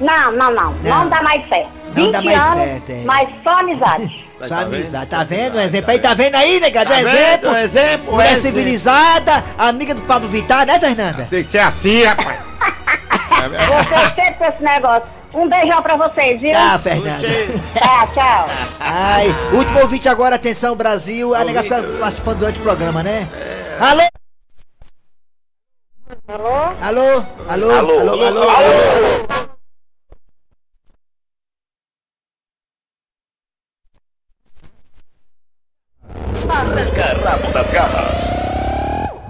Não, 0.00 0.32
não, 0.32 0.50
não. 0.52 0.72
Não, 0.72 1.04
Não. 1.04 1.08
dá 1.08 1.22
mais 1.22 1.46
certo. 1.48 1.68
Não 1.88 2.04
20 2.04 2.12
dá 2.12 2.22
mais 2.22 2.38
anos, 2.46 2.64
certo, 2.64 2.90
é. 2.90 3.02
mas 3.04 3.28
só 3.42 3.58
amizade. 3.60 4.26
Só 4.36 4.54
amizade, 4.56 5.06
tá 5.06 5.24
vendo? 5.24 5.56
Um 5.56 5.60
exemplo 5.62 5.90
aí, 5.90 5.98
tá 5.98 6.12
vendo 6.12 6.34
aí, 6.34 6.60
negado? 6.60 6.90
Tá 6.90 6.96
Um 6.96 7.04
vendo? 7.04 7.16
exemplo. 7.16 7.50
Um 7.50 7.56
exemplo, 7.56 8.12
Mulher 8.12 8.32
exemplo. 8.34 8.42
civilizada, 8.42 9.42
amiga 9.56 9.94
do 9.94 10.02
Pablo 10.02 10.28
Vittar, 10.28 10.66
né, 10.66 10.78
Fernanda? 10.78 11.26
Tem 11.30 11.42
que 11.42 11.50
ser 11.50 11.60
assim, 11.60 12.04
rapaz. 12.04 12.36
Vocês 13.88 14.08
sempre 14.14 14.34
com 14.34 14.44
esse 14.44 14.62
negócio. 14.62 15.04
Um 15.36 15.46
beijão 15.50 15.82
pra 15.82 15.96
vocês, 15.98 16.40
viu? 16.40 16.50
Tchau, 16.50 16.78
Fernanda. 16.78 17.28
Tchau, 17.78 18.14
tchau. 18.14 18.48
Ai, 18.80 19.26
último 19.52 19.80
ouvinte 19.80 20.08
agora, 20.08 20.36
atenção, 20.36 20.74
Brasil. 20.74 21.34
A 21.34 21.44
nega 21.44 21.62
fica 21.62 21.82
participando 22.00 22.38
durante 22.38 22.58
o 22.58 22.62
programa, 22.62 23.02
né? 23.02 23.28
Alô? 23.78 24.02
Alô? 26.26 26.72
Alô? 26.80 27.70
Alô? 27.70 27.70
Alô? 28.00 28.24
Alô? 28.24 28.48
Alô? 28.48 29.35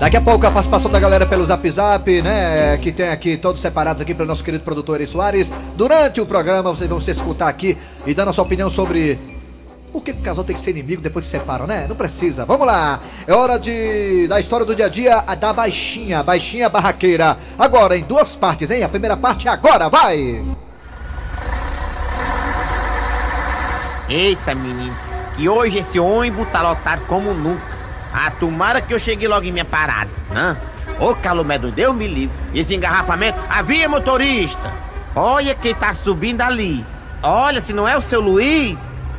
Daqui 0.07 0.19
a 0.19 0.21
pouco 0.21 0.47
a 0.47 0.53
participação 0.53 0.88
da 0.88 1.01
galera 1.01 1.27
pelo 1.27 1.45
Zap 1.45 1.69
Zap, 1.69 2.23
né? 2.23 2.79
Que 2.79 2.92
tem 2.92 3.09
aqui 3.09 3.37
todos 3.37 3.61
separados 3.61 4.01
aqui 4.01 4.14
pelo 4.14 4.29
nosso 4.29 4.45
querido 4.45 4.62
produtor 4.62 5.01
Eri 5.01 5.11
Soares. 5.11 5.49
Durante 5.75 6.21
o 6.21 6.27
programa 6.27 6.71
vocês 6.71 6.88
vão 6.88 7.01
se 7.01 7.11
escutar 7.11 7.49
aqui 7.49 7.77
e 8.07 8.14
dando 8.14 8.29
a 8.29 8.33
sua 8.33 8.45
opinião 8.45 8.71
sobre 8.71 9.19
por 9.92 10.05
que 10.05 10.12
o 10.12 10.16
casal 10.19 10.45
tem 10.45 10.55
que 10.55 10.62
ser 10.62 10.71
inimigo 10.71 11.03
depois 11.03 11.25
que 11.25 11.33
separam, 11.33 11.66
né? 11.66 11.87
Não 11.88 11.97
precisa. 11.97 12.45
Vamos 12.45 12.69
lá. 12.69 13.01
É 13.27 13.35
hora 13.35 13.59
de 13.59 14.29
da 14.29 14.38
história 14.38 14.64
do 14.64 14.77
dia 14.77 14.87
a 14.87 14.88
dia 14.88 15.25
a 15.27 15.35
da 15.35 15.53
baixinha, 15.53 16.23
baixinha 16.23 16.69
barraqueira. 16.69 17.37
Agora 17.59 17.97
em 17.97 18.05
duas 18.05 18.37
partes, 18.37 18.71
hein? 18.71 18.85
A 18.85 18.88
primeira 18.88 19.16
parte 19.16 19.49
agora, 19.49 19.88
vai. 19.88 20.40
Eita, 24.09 24.55
menino, 24.55 24.97
que 25.35 25.49
hoje 25.49 25.79
esse 25.79 25.99
ônibus 25.99 26.47
tá 26.53 26.62
lotado 26.62 27.05
como 27.09 27.35
nunca. 27.35 27.76
Ah, 28.19 28.31
tomara 28.31 28.81
que 28.81 28.95
eu 28.95 28.99
cheguei 28.99 29.29
logo 29.29 29.45
em 29.45 29.53
minha 29.53 29.65
parada, 29.67 30.09
né? 30.31 30.57
Ô, 30.99 31.15
Calomé 31.15 31.59
do 31.59 31.71
Deus 31.71 31.95
me 31.95 32.09
livre. 32.09 32.35
Esse 32.55 32.75
engarrafamento, 32.75 33.39
havia 33.47 33.91
motorista. 33.91 34.73
Olha 35.15 35.55
quem 35.55 35.75
tá 35.75 35.93
subindo 35.93 36.41
ali. 36.41 36.83
Olha, 37.23 37.61
se 37.61 37.75
não 37.75 37.87
é 37.87 37.95
o 37.95 38.01
seu 38.01 38.19
Luiz. 38.23 38.75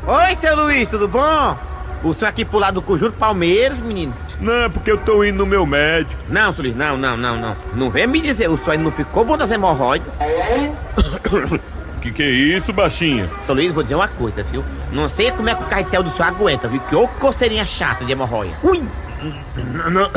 Oi, 0.08 0.36
seu 0.38 0.56
Luiz, 0.56 0.88
tudo 0.88 1.08
bom? 1.08 1.56
O 2.04 2.12
senhor 2.12 2.30
aqui 2.30 2.44
pro 2.44 2.58
lado 2.58 2.76
do 2.76 2.82
Conjuro 2.82 3.14
Palmeiras, 3.14 3.78
menino? 3.78 4.16
Não, 4.42 4.64
é 4.64 4.70
porque 4.70 4.92
eu 4.92 4.98
tô 4.98 5.24
indo 5.24 5.38
no 5.38 5.46
meu 5.46 5.64
médico. 5.64 6.20
Não, 6.28 6.52
seu 6.52 6.64
Luiz, 6.64 6.76
não, 6.76 6.98
não, 6.98 7.16
não, 7.16 7.38
não. 7.40 7.56
Não 7.76 7.90
vem 7.92 8.08
me 8.08 8.20
dizer, 8.20 8.50
o 8.50 8.58
senhor 8.58 8.72
ainda 8.72 8.84
não 8.84 8.92
ficou 8.92 9.24
bom 9.24 9.38
das 9.38 9.52
hemorroidas? 9.52 10.12
Que 12.08 12.12
que 12.14 12.24
é 12.24 12.30
isso, 12.30 12.72
baixinha? 12.72 13.30
Seu 13.46 13.54
Luiz, 13.54 13.74
vou 13.74 13.84
dizer 13.84 13.96
uma 13.96 14.08
coisa, 14.08 14.42
viu? 14.44 14.64
Não 14.94 15.10
sei 15.10 15.30
como 15.32 15.50
é 15.50 15.56
que 15.56 15.62
o 15.62 15.66
carretel 15.66 16.04
do 16.04 16.10
senhor 16.12 16.30
aguenta, 16.30 16.68
viu? 16.68 16.80
Que 16.82 16.96
ô 16.96 17.06
coceirinha 17.06 17.66
chata 17.66 18.06
de 18.06 18.12
hemorroida. 18.14 18.56
Ui! 18.64 18.88
Não, 19.90 20.10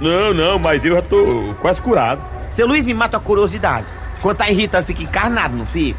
não, 0.00 0.34
não, 0.34 0.58
mas 0.58 0.84
eu 0.84 0.94
já 0.94 1.02
tô 1.02 1.54
quase 1.60 1.82
curado. 1.82 2.22
Seu 2.50 2.66
Luiz 2.66 2.84
me 2.84 2.94
mata 2.94 3.16
a 3.16 3.20
curiosidade. 3.20 3.86
Quando 4.22 4.36
tá 4.36 4.48
irritado, 4.50 4.86
fica 4.86 5.02
encarnado, 5.02 5.56
não 5.56 5.66
fica? 5.66 5.98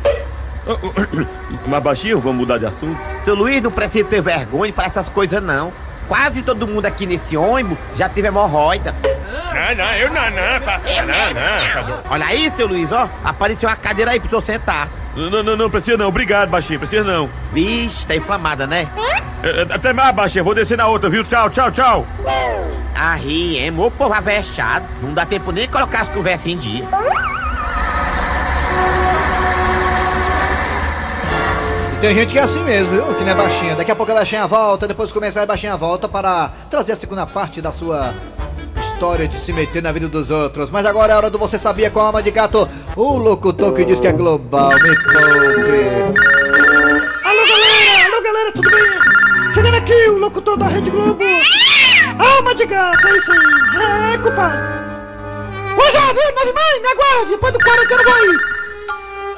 Mas 1.67 1.83
baixinho, 1.83 2.19
vamos 2.19 2.41
mudar 2.41 2.59
de 2.59 2.67
assunto? 2.67 2.99
Seu 3.25 3.33
Luiz 3.33 3.63
não 3.63 3.71
precisa 3.71 4.07
ter 4.07 4.21
vergonha 4.21 4.71
falar 4.71 4.89
essas 4.89 5.09
coisas, 5.09 5.41
não. 5.41 5.73
Quase 6.07 6.43
todo 6.43 6.67
mundo 6.67 6.85
aqui 6.85 7.07
nesse 7.07 7.35
ônibus 7.35 7.77
já 7.95 8.07
teve 8.07 8.27
hemorroida. 8.27 8.93
Não, 9.01 9.75
não, 9.75 9.93
eu 9.95 10.07
não, 10.09 10.29
não, 10.29 10.59
tá, 10.61 10.79
não, 10.99 11.33
não, 11.33 11.73
tá 11.73 11.83
bom. 11.83 12.09
Olha 12.11 12.25
aí, 12.27 12.49
seu 12.51 12.67
Luiz, 12.67 12.91
ó. 12.91 13.09
Apareceu 13.23 13.67
uma 13.67 13.75
cadeira 13.75 14.11
aí 14.11 14.19
pro 14.19 14.29
senhor 14.29 14.41
sentar. 14.43 14.87
Não, 15.15 15.43
não, 15.43 15.57
não, 15.57 15.69
precisa 15.69 15.97
não, 15.97 16.07
obrigado, 16.07 16.49
baixinho, 16.49 16.79
precisa 16.79 17.03
não. 17.03 17.29
Vixe, 17.51 18.07
tá 18.07 18.15
inflamada, 18.15 18.65
né? 18.65 18.87
É, 19.43 19.61
é, 19.61 19.73
Até 19.73 19.91
mais, 19.91 20.15
baixinho, 20.15 20.43
vou 20.45 20.55
descer 20.55 20.77
na 20.77 20.87
outra, 20.87 21.09
viu? 21.09 21.23
Tchau, 21.23 21.49
tchau, 21.49 21.71
tchau. 21.71 22.07
Aí, 22.95 23.57
hein? 23.57 23.77
Ô 23.77 23.91
povo 23.91 24.13
avexado. 24.13 24.85
Não 25.01 25.13
dá 25.13 25.25
tempo 25.25 25.51
nem 25.51 25.67
colocar 25.67 26.01
as 26.01 26.09
conversas 26.09 26.47
em 26.47 26.57
dia. 26.57 26.85
E 31.93 31.99
tem 31.99 32.15
gente 32.15 32.31
que 32.31 32.39
é 32.39 32.43
assim 32.43 32.63
mesmo, 32.63 32.91
viu? 32.91 33.13
Que 33.15 33.23
não 33.23 33.31
é 33.31 33.35
baixinha. 33.35 33.75
Daqui 33.75 33.91
a 33.91 33.95
pouco 33.95 34.11
a 34.11 34.15
baixinha 34.15 34.47
volta, 34.47 34.87
depois 34.87 35.09
de 35.09 35.13
começar 35.13 35.43
a 35.43 35.45
baixinha 35.45 35.75
volta 35.75 36.07
para 36.07 36.51
trazer 36.69 36.93
a 36.93 36.95
segunda 36.95 37.25
parte 37.25 37.61
da 37.61 37.71
sua 37.71 38.13
história 39.01 39.27
de 39.27 39.39
se 39.39 39.51
meter 39.51 39.81
na 39.81 39.91
vida 39.91 40.07
dos 40.07 40.29
outros. 40.29 40.69
Mas 40.69 40.85
agora 40.85 41.13
é 41.13 41.15
hora 41.15 41.29
do 41.31 41.39
Você 41.39 41.57
Sabia 41.57 41.89
com 41.89 41.99
a 41.99 42.03
alma 42.03 42.21
de 42.21 42.29
gato, 42.29 42.69
o 42.95 43.17
locutor 43.17 43.73
que 43.73 43.83
diz 43.83 43.99
que 43.99 44.05
é 44.05 44.11
global. 44.11 44.69
Me 44.73 44.95
poupe. 44.95 46.21
Alô 47.23 47.43
galera, 47.47 48.05
alô 48.05 48.21
galera, 48.21 48.51
tudo 48.51 48.69
bem? 48.69 49.53
Chegando 49.55 49.77
aqui, 49.77 50.07
o 50.07 50.19
locutor 50.19 50.55
da 50.55 50.67
Rede 50.67 50.91
Globo. 50.91 51.23
Alma 52.19 52.53
de 52.53 52.63
gato, 52.67 53.07
é 53.07 53.17
isso 53.17 53.31
aí. 53.31 53.39
É, 54.13 54.17
culpado. 54.19 54.57
Ô 55.77 55.81
jovem, 55.81 56.35
nove 56.35 56.53
mãe, 56.53 56.81
me 56.83 56.87
aguarde, 56.91 57.31
depois 57.31 57.53
do 57.53 57.59
quarentena 57.59 58.01
eu 58.01 58.05
vou 58.05 58.13
aí. 58.13 58.37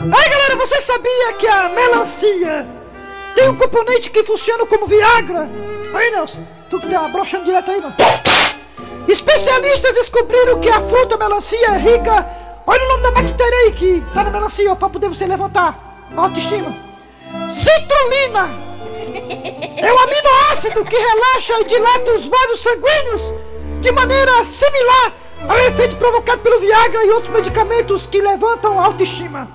Aí 0.01 0.29
galera, 0.29 0.55
você 0.57 0.81
sabia 0.81 1.33
que 1.39 1.47
a 1.47 1.69
melancia 1.69 2.67
tem 3.33 3.47
um 3.47 3.55
componente 3.55 4.09
que 4.09 4.23
funciona 4.23 4.65
como 4.65 4.87
Viagra? 4.87 5.47
Aí 5.93 6.11
Nelson, 6.11 6.45
tu 6.69 6.81
tá 6.81 7.07
broxando 7.07 7.45
direto 7.45 7.71
aí, 7.71 7.79
mano. 7.79 7.95
Especialistas 9.07 9.93
descobriram 9.95 10.59
que 10.59 10.69
a 10.69 10.81
fruta 10.81 11.17
melancia 11.17 11.67
é 11.67 11.77
rica. 11.77 12.25
Olha 12.65 12.83
o 12.83 12.87
nome 12.87 13.03
da 13.03 13.11
bactéria 13.11 13.57
aí 13.59 13.71
que 13.73 14.03
tá 14.13 14.23
na 14.23 14.31
melancia, 14.31 14.71
ó, 14.71 14.75
pra 14.75 14.89
poder 14.89 15.09
você 15.09 15.25
levantar 15.25 15.77
a 16.15 16.21
autoestima. 16.21 16.75
Citrulina! 17.51 18.49
É 19.77 19.93
um 19.93 19.99
aminoácido 19.99 20.85
que 20.85 20.95
relaxa 20.95 21.59
e 21.59 21.65
dilata 21.65 22.11
os 22.11 22.25
vasos 22.25 22.61
sanguíneos 22.61 23.33
de 23.81 23.91
maneira 23.91 24.43
similar 24.45 25.13
ao 25.47 25.57
efeito 25.57 25.97
provocado 25.97 26.41
pelo 26.41 26.59
Viagra 26.59 27.03
e 27.03 27.11
outros 27.11 27.33
medicamentos 27.33 28.07
que 28.07 28.21
levantam 28.21 28.79
a 28.79 28.85
autoestima. 28.85 29.49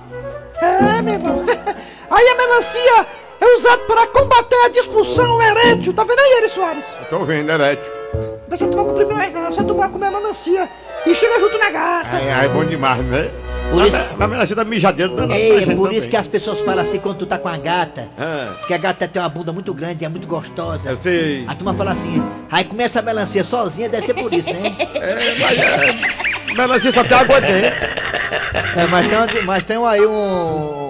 É, 0.61 1.01
meu 1.01 1.15
irmão. 1.15 1.45
Aí 2.11 2.27
a 2.27 2.35
melancia 2.35 3.07
é 3.41 3.53
usada 3.55 3.83
para 3.83 4.07
combater 4.07 4.65
a 4.65 4.69
disfunção 4.69 5.41
erétil. 5.41 5.93
Tá 5.93 6.03
vendo 6.03 6.19
aí, 6.19 6.33
Eri 6.39 6.49
Soares? 6.49 6.85
Tô 7.09 7.19
vendo, 7.19 7.49
Erétil. 7.49 7.98
Você 8.49 8.67
tomar 8.67 8.85
comprimento, 8.85 9.39
você 9.39 9.63
tomar 9.63 9.89
comer 9.89 10.09
melancia 10.11 10.67
e 11.05 11.13
chega 11.13 11.39
junto 11.39 11.57
na 11.59 11.69
gata. 11.69 12.09
Ai, 12.11 12.29
ai, 12.31 12.49
bom 12.49 12.65
demais, 12.65 13.03
né? 13.05 13.29
Por 13.69 13.85
isso- 13.85 13.97
Na 14.17 14.27
melancia 14.27 14.55
da 14.55 14.65
mijadeira 14.65 15.13
danada. 15.13 15.39
Ei, 15.39 15.63
é 15.63 15.75
por 15.75 15.93
isso 15.93 16.09
que 16.09 16.17
as 16.17 16.25
pessoas 16.25 16.59
falam 16.61 16.81
assim 16.81 16.97
quando 16.99 17.17
tu 17.17 17.25
tá 17.27 17.37
com 17.37 17.47
a 17.47 17.57
gata. 17.57 18.09
Ah. 18.17 18.51
Que 18.65 18.73
a 18.73 18.77
gata 18.77 19.07
tem 19.07 19.21
uma 19.21 19.29
bunda 19.29 19.53
muito 19.53 19.71
grande 19.73 20.03
e 20.03 20.05
é 20.05 20.09
muito 20.09 20.27
gostosa. 20.27 20.89
Eu 20.89 20.97
sei. 20.97 21.45
A 21.47 21.53
turma 21.53 21.73
fala 21.75 21.91
assim, 21.91 22.23
aí 22.51 22.63
começa 22.63 22.99
a 22.99 23.03
melancia 23.03 23.43
sozinha, 23.43 23.87
deve 23.87 24.05
ser 24.07 24.15
por 24.15 24.33
isso, 24.33 24.49
né? 24.51 24.75
É, 24.95 25.37
mas 25.39 25.59
é. 25.59 26.53
Melancia 26.55 26.91
só 26.91 27.03
tem 27.03 27.17
água 27.17 27.39
dentro. 27.39 27.87
É, 28.75 28.87
mas 28.89 29.07
tem, 29.07 29.41
um- 29.41 29.45
mas 29.45 29.63
tem 29.63 29.85
aí 29.85 30.05
um. 30.05 30.88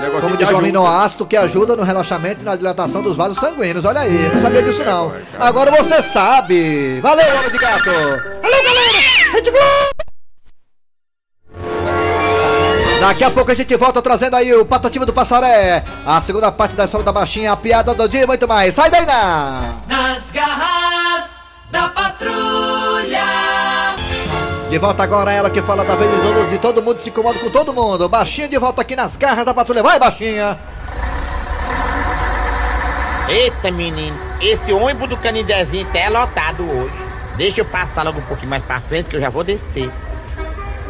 Negócio 0.00 0.20
Como 0.20 0.36
de 0.36 0.44
diz 0.44 0.54
o 0.54 0.58
aminoácido 0.58 1.26
que 1.26 1.36
ajuda 1.36 1.74
no 1.74 1.82
relaxamento 1.82 2.42
e 2.42 2.44
na 2.44 2.54
dilatação 2.54 3.02
dos 3.02 3.16
vasos 3.16 3.38
sanguíneos. 3.38 3.84
Olha 3.84 4.00
aí, 4.00 4.30
não 4.32 4.40
sabia 4.40 4.62
disso 4.62 4.84
não. 4.84 5.12
Agora 5.38 5.70
você 5.70 6.02
sabe. 6.02 7.00
Valeu, 7.00 7.36
homem 7.36 7.50
de 7.50 7.58
gato. 7.58 7.90
Valeu, 7.90 8.62
galera! 8.62 9.32
Rede 9.32 9.50
Globo! 9.50 9.98
Daqui 13.00 13.24
a 13.24 13.30
pouco 13.30 13.50
a 13.50 13.54
gente 13.54 13.76
volta 13.76 14.02
trazendo 14.02 14.34
aí 14.34 14.52
o 14.54 14.66
Patativa 14.66 15.06
do 15.06 15.12
Passaré. 15.12 15.84
A 16.04 16.20
segunda 16.20 16.50
parte 16.52 16.76
da 16.76 16.84
história 16.84 17.04
da 17.04 17.12
baixinha, 17.12 17.52
a 17.52 17.56
piada 17.56 17.94
do 17.94 18.08
dia 18.08 18.22
e 18.22 18.26
muito 18.26 18.46
mais. 18.46 18.74
Sai 18.74 18.90
daí, 18.90 19.06
não! 19.06 19.74
Nas 19.88 20.30
garras 20.30 21.40
da 21.70 21.88
patrulha. 21.88 23.37
De 24.68 24.76
volta 24.76 25.02
agora 25.02 25.32
ela 25.32 25.48
que 25.48 25.62
fala 25.62 25.82
da 25.82 25.96
vez 25.96 26.10
de 26.10 26.20
todo, 26.20 26.50
de 26.50 26.58
todo 26.58 26.82
mundo 26.82 27.02
se 27.02 27.08
incomoda 27.08 27.38
com 27.38 27.48
todo 27.48 27.72
mundo. 27.72 28.06
Baixinha 28.06 28.46
de 28.46 28.58
volta 28.58 28.82
aqui 28.82 28.94
nas 28.94 29.16
garras 29.16 29.46
da 29.46 29.54
patrulha. 29.54 29.82
Vai, 29.82 29.98
baixinha! 29.98 30.58
Eita, 33.28 33.70
menino, 33.70 34.16
esse 34.40 34.72
ônibus 34.72 35.08
do 35.08 35.16
Canidezinho 35.16 35.86
tá 35.92 35.98
é 35.98 36.08
lotado 36.08 36.62
hoje. 36.70 36.94
Deixa 37.36 37.60
eu 37.60 37.64
passar 37.64 38.02
logo 38.02 38.18
um 38.18 38.22
pouquinho 38.22 38.50
mais 38.50 38.62
pra 38.62 38.80
frente 38.80 39.08
que 39.08 39.16
eu 39.16 39.20
já 39.20 39.30
vou 39.30 39.44
descer. 39.44 39.90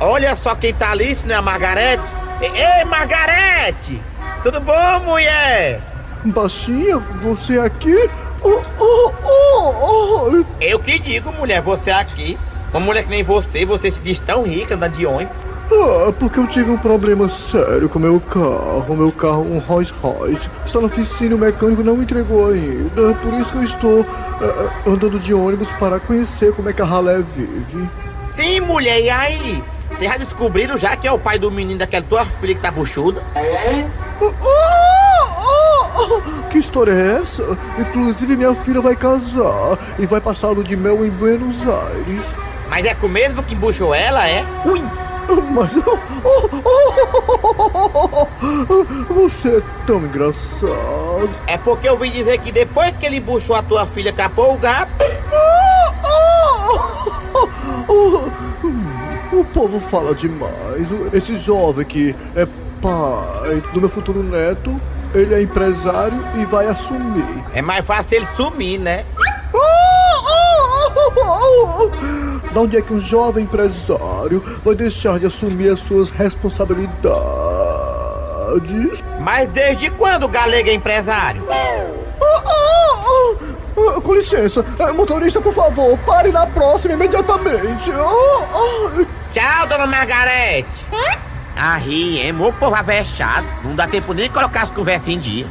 Olha 0.00 0.34
só 0.34 0.54
quem 0.54 0.72
tá 0.74 0.90
ali, 0.90 1.12
isso 1.12 1.26
não 1.26 1.34
é 1.34 1.38
a 1.38 1.42
Margarete? 1.42 2.04
Ei, 2.40 2.50
ei, 2.50 2.84
Margarete! 2.84 4.02
Tudo 4.42 4.60
bom, 4.60 5.00
mulher? 5.04 5.80
Baixinha, 6.24 6.98
você 6.98 7.58
aqui? 7.58 8.10
Oh, 8.42 8.62
oh, 8.78 9.12
oh, 9.24 10.30
oh. 10.30 10.44
Eu 10.60 10.78
que 10.78 10.98
digo, 10.98 11.32
mulher, 11.32 11.60
você 11.60 11.90
aqui. 11.90 12.38
Uma 12.72 12.80
mulher 12.80 13.04
que 13.04 13.10
nem 13.10 13.22
você, 13.22 13.64
você 13.64 13.90
se 13.90 14.00
diz 14.00 14.18
tão 14.20 14.42
rica 14.42 14.74
andando 14.74 14.92
de 14.92 15.06
ônibus. 15.06 15.36
Ah, 15.70 16.12
porque 16.18 16.38
eu 16.38 16.46
tive 16.46 16.70
um 16.70 16.78
problema 16.78 17.28
sério 17.28 17.88
com 17.88 17.98
meu 17.98 18.18
carro. 18.20 18.96
Meu 18.96 19.12
carro, 19.12 19.42
um 19.42 19.58
Rolls 19.58 19.92
Royce, 20.00 20.48
está 20.64 20.80
na 20.80 20.86
oficina 20.86 21.32
e 21.32 21.34
o 21.34 21.38
mecânico 21.38 21.82
não 21.82 22.02
entregou 22.02 22.50
ainda. 22.50 23.14
Por 23.16 23.34
isso 23.34 23.50
que 23.50 23.56
eu 23.56 23.64
estou 23.64 24.06
ah, 24.08 24.70
andando 24.86 25.18
de 25.18 25.34
ônibus 25.34 25.70
para 25.74 26.00
conhecer 26.00 26.52
como 26.54 26.68
é 26.70 26.72
que 26.72 26.80
a 26.80 26.86
ralé 26.86 27.22
vive. 27.34 27.88
Sim, 28.34 28.60
mulher, 28.60 29.00
e 29.00 29.10
aí? 29.10 29.64
Vocês 29.90 30.10
já 30.10 30.16
descobriram 30.16 30.78
já 30.78 30.96
que 30.96 31.06
é 31.08 31.12
o 31.12 31.18
pai 31.18 31.38
do 31.38 31.50
menino 31.50 31.78
daquela 31.78 32.04
tua 32.04 32.24
filha 32.24 32.54
que 32.54 32.60
tá 32.60 32.70
buchuda? 32.70 33.22
Oh, 34.20 34.32
oh, 34.40 34.56
oh. 35.98 36.48
Que 36.50 36.58
história 36.58 36.92
é 36.92 37.20
essa? 37.20 37.42
Inclusive 37.78 38.36
minha 38.36 38.54
filha 38.54 38.80
vai 38.80 38.96
casar 38.96 39.78
e 39.98 40.06
vai 40.06 40.20
passar 40.20 40.48
a 40.48 40.50
lua 40.50 40.64
de 40.64 40.76
mel 40.76 41.04
em 41.04 41.10
Buenos 41.10 41.56
Aires. 41.62 42.47
Mas 42.68 42.84
é 42.84 42.94
com 42.94 43.06
o 43.06 43.10
mesmo 43.10 43.42
que 43.42 43.54
embuchou 43.54 43.94
ela, 43.94 44.28
é? 44.28 44.44
Ui! 44.64 44.80
Mas. 45.50 45.72
oh, 45.76 45.98
oh, 47.44 48.28
oh, 48.70 49.14
Você 49.14 49.58
é 49.58 49.62
tão 49.86 49.98
engraçado. 49.98 51.30
É 51.46 51.58
porque 51.58 51.88
eu 51.88 51.92
ouvi 51.92 52.10
dizer 52.10 52.38
que 52.38 52.50
depois 52.50 52.94
que 52.96 53.04
ele 53.04 53.16
embuchou 53.16 53.54
a 53.54 53.62
tua 53.62 53.86
filha, 53.86 54.12
capou 54.12 54.54
o 54.54 54.58
gato. 54.58 54.90
O 59.30 59.44
povo 59.44 59.78
fala 59.80 60.14
demais. 60.14 60.88
Esse 61.12 61.36
jovem 61.36 61.84
que 61.84 62.16
é 62.34 62.46
pai 62.80 63.62
do 63.72 63.80
meu 63.80 63.88
futuro 63.88 64.22
neto, 64.22 64.80
ele 65.14 65.34
é 65.34 65.42
empresário 65.42 66.24
e 66.36 66.44
vai 66.46 66.66
assumir. 66.66 67.44
É 67.52 67.60
mais 67.60 67.84
fácil 67.84 68.16
ele 68.18 68.26
sumir, 68.36 68.78
né? 68.78 69.04
Da 72.52 72.60
onde 72.60 72.76
é 72.76 72.82
que 72.82 72.92
um 72.92 73.00
jovem 73.00 73.44
empresário 73.44 74.42
vai 74.64 74.74
deixar 74.74 75.18
de 75.18 75.26
assumir 75.26 75.70
as 75.70 75.80
suas 75.80 76.10
responsabilidades? 76.10 79.02
Mas 79.20 79.48
desde 79.48 79.90
quando 79.90 80.24
o 80.24 80.28
galego 80.28 80.68
é 80.70 80.74
empresário? 80.74 81.46
Ah, 83.80 84.00
com 84.02 84.14
licença, 84.14 84.64
Eh, 84.78 84.92
motorista, 84.92 85.40
por 85.40 85.52
favor, 85.52 85.96
pare 85.98 86.32
na 86.32 86.46
próxima 86.46 86.94
imediatamente. 86.94 87.90
Ah, 87.92 88.44
ah. 88.54 89.04
Tchau, 89.32 89.66
dona 89.68 89.86
Margarete. 89.86 90.86
Ah, 91.56 91.76
ri, 91.76 92.18
hein? 92.20 92.32
Meu 92.32 92.52
povo 92.52 92.74
avexado. 92.74 93.46
Não 93.62 93.74
dá 93.74 93.86
tempo 93.86 94.12
nem 94.14 94.26
de 94.28 94.34
colocar 94.34 94.62
as 94.62 94.70
conversas 94.70 95.08
em 95.08 95.18
dia. 95.18 95.46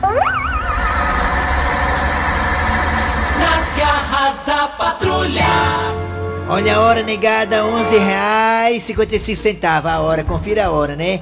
Nas 3.40 3.74
garras 3.78 4.44
da 4.44 4.68
patrulha. 4.70 6.07
Olha 6.50 6.78
a 6.78 6.82
hora, 6.82 7.04
negada, 7.04 7.66
11 7.66 7.98
reais 7.98 8.84
55 8.84 9.42
centavos 9.42 9.92
a 9.92 10.00
hora, 10.00 10.24
confira 10.24 10.66
a 10.68 10.72
hora, 10.72 10.96
né? 10.96 11.20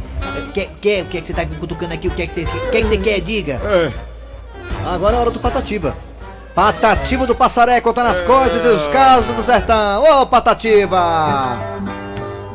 Que, 0.53 0.65
que, 0.79 1.01
o 1.01 1.05
que 1.05 1.17
é 1.17 1.21
que 1.21 1.27
você 1.27 1.33
tá 1.33 1.43
me 1.45 1.55
cutucando 1.55 1.93
aqui? 1.93 2.07
O 2.07 2.11
que 2.11 2.21
é 2.21 2.27
que 2.27 2.45
você, 2.45 2.57
o 2.57 2.71
que 2.71 2.77
é 2.77 2.81
que 2.81 2.87
você 2.87 2.97
quer? 2.97 3.21
Diga. 3.21 3.59
Agora 4.85 5.15
é 5.15 5.17
a 5.17 5.21
hora 5.21 5.31
do 5.31 5.39
Patativa. 5.39 5.95
Patativa 6.53 7.25
do 7.25 7.35
Passaré 7.35 7.81
contando 7.81 8.07
as 8.07 8.21
coisas 8.21 8.63
e 8.63 8.67
os 8.67 8.87
casos 8.89 9.35
do 9.35 9.41
sertão. 9.41 10.03
Ô, 10.03 10.27
Patativa! 10.27 11.57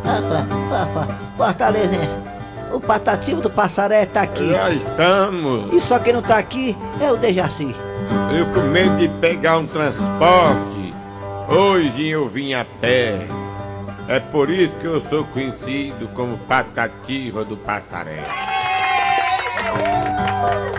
Opa, 0.04 0.46
opa, 0.82 1.18
Fortalezense. 1.36 2.18
O 2.72 2.78
patativo 2.78 3.40
do 3.40 3.50
Passaré 3.50 4.06
tá 4.06 4.22
aqui. 4.22 4.52
Já 4.52 4.70
estamos. 4.70 5.74
E 5.74 5.80
só 5.80 5.98
quem 5.98 6.12
não 6.12 6.22
tá 6.22 6.38
aqui 6.38 6.76
é 7.00 7.10
o 7.10 7.16
Dejaci. 7.16 7.74
Eu 8.32 8.46
com 8.46 8.60
medo 8.68 8.96
de 8.96 9.08
pegar 9.08 9.58
um 9.58 9.66
transporte. 9.66 10.79
Hoje 11.50 12.08
eu 12.08 12.28
vim 12.28 12.54
a 12.54 12.64
pé. 12.64 13.26
É 14.08 14.20
por 14.20 14.48
isso 14.50 14.74
que 14.76 14.84
eu 14.86 15.00
sou 15.00 15.24
conhecido 15.24 16.08
como 16.14 16.38
Patativa 16.38 17.44
do 17.44 17.56
Passaré. 17.56 18.22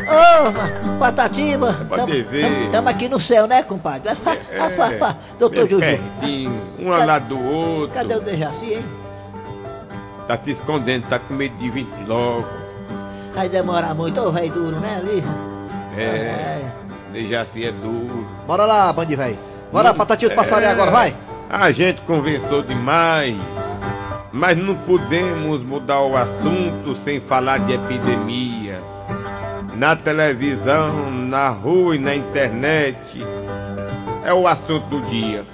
Ô, 0.07 0.97
Patativa. 0.99 1.73
Pode 1.87 2.21
ver. 2.23 2.65
Estamos 2.65 2.91
aqui 2.91 3.07
no 3.09 3.19
céu, 3.19 3.47
né, 3.47 3.63
compadre? 3.63 4.15
Doutor 5.37 5.59
É, 5.59 5.65
bem 5.65 5.69
Juju. 5.69 5.79
pertinho, 5.79 6.61
um 6.79 6.93
ao 6.93 7.05
lado 7.05 7.27
do 7.35 7.43
outro. 7.43 7.93
Cadê 7.93 8.15
o 8.15 8.21
Dejaci, 8.21 8.73
hein? 8.75 8.85
Tá 10.27 10.37
se 10.37 10.51
escondendo, 10.51 11.07
tá 11.07 11.19
com 11.19 11.33
medo 11.33 11.55
de 11.57 11.69
vir 11.69 11.87
logo. 12.07 12.47
Vai 13.33 13.49
demorar 13.49 13.93
muito, 13.93 14.19
ô 14.21 14.31
velho 14.31 14.51
duro, 14.53 14.75
né, 14.79 14.97
ali? 14.97 15.23
É, 15.97 16.71
já 17.27 17.45
se 17.45 17.65
é 17.65 17.71
duro. 17.71 18.25
Bora 18.47 18.65
lá, 18.65 18.91
bande 18.93 19.15
velho. 19.15 19.37
Bora, 19.71 19.93
Patativa 19.93 20.31
do 20.31 20.35
Passaré 20.35 20.65
É, 20.65 20.69
agora, 20.69 20.91
vai! 20.91 21.15
A 21.49 21.71
gente 21.71 22.01
conversou 22.01 22.61
demais, 22.61 23.35
mas 24.31 24.57
não 24.57 24.75
podemos 24.75 25.61
mudar 25.61 26.01
o 26.01 26.15
assunto 26.15 26.95
sem 26.95 27.19
falar 27.19 27.59
de 27.59 27.73
epidemia. 27.73 28.81
Na 29.75 29.95
televisão, 29.95 31.09
na 31.11 31.49
rua 31.49 31.95
e 31.95 31.99
na 31.99 32.15
internet, 32.15 32.97
é 34.23 34.33
o 34.33 34.47
assunto 34.47 34.85
do 34.87 35.01
dia. 35.09 35.45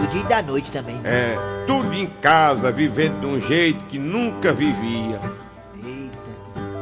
Do 0.00 0.06
dia 0.08 0.20
e 0.20 0.24
da 0.24 0.42
noite 0.42 0.70
também. 0.70 0.96
né? 0.96 1.02
É, 1.04 1.36
tudo 1.66 1.92
em 1.94 2.06
casa, 2.06 2.70
vivendo 2.70 3.20
de 3.20 3.26
um 3.26 3.40
jeito 3.40 3.84
que 3.86 3.98
nunca 3.98 4.52
vivia. 4.52 5.20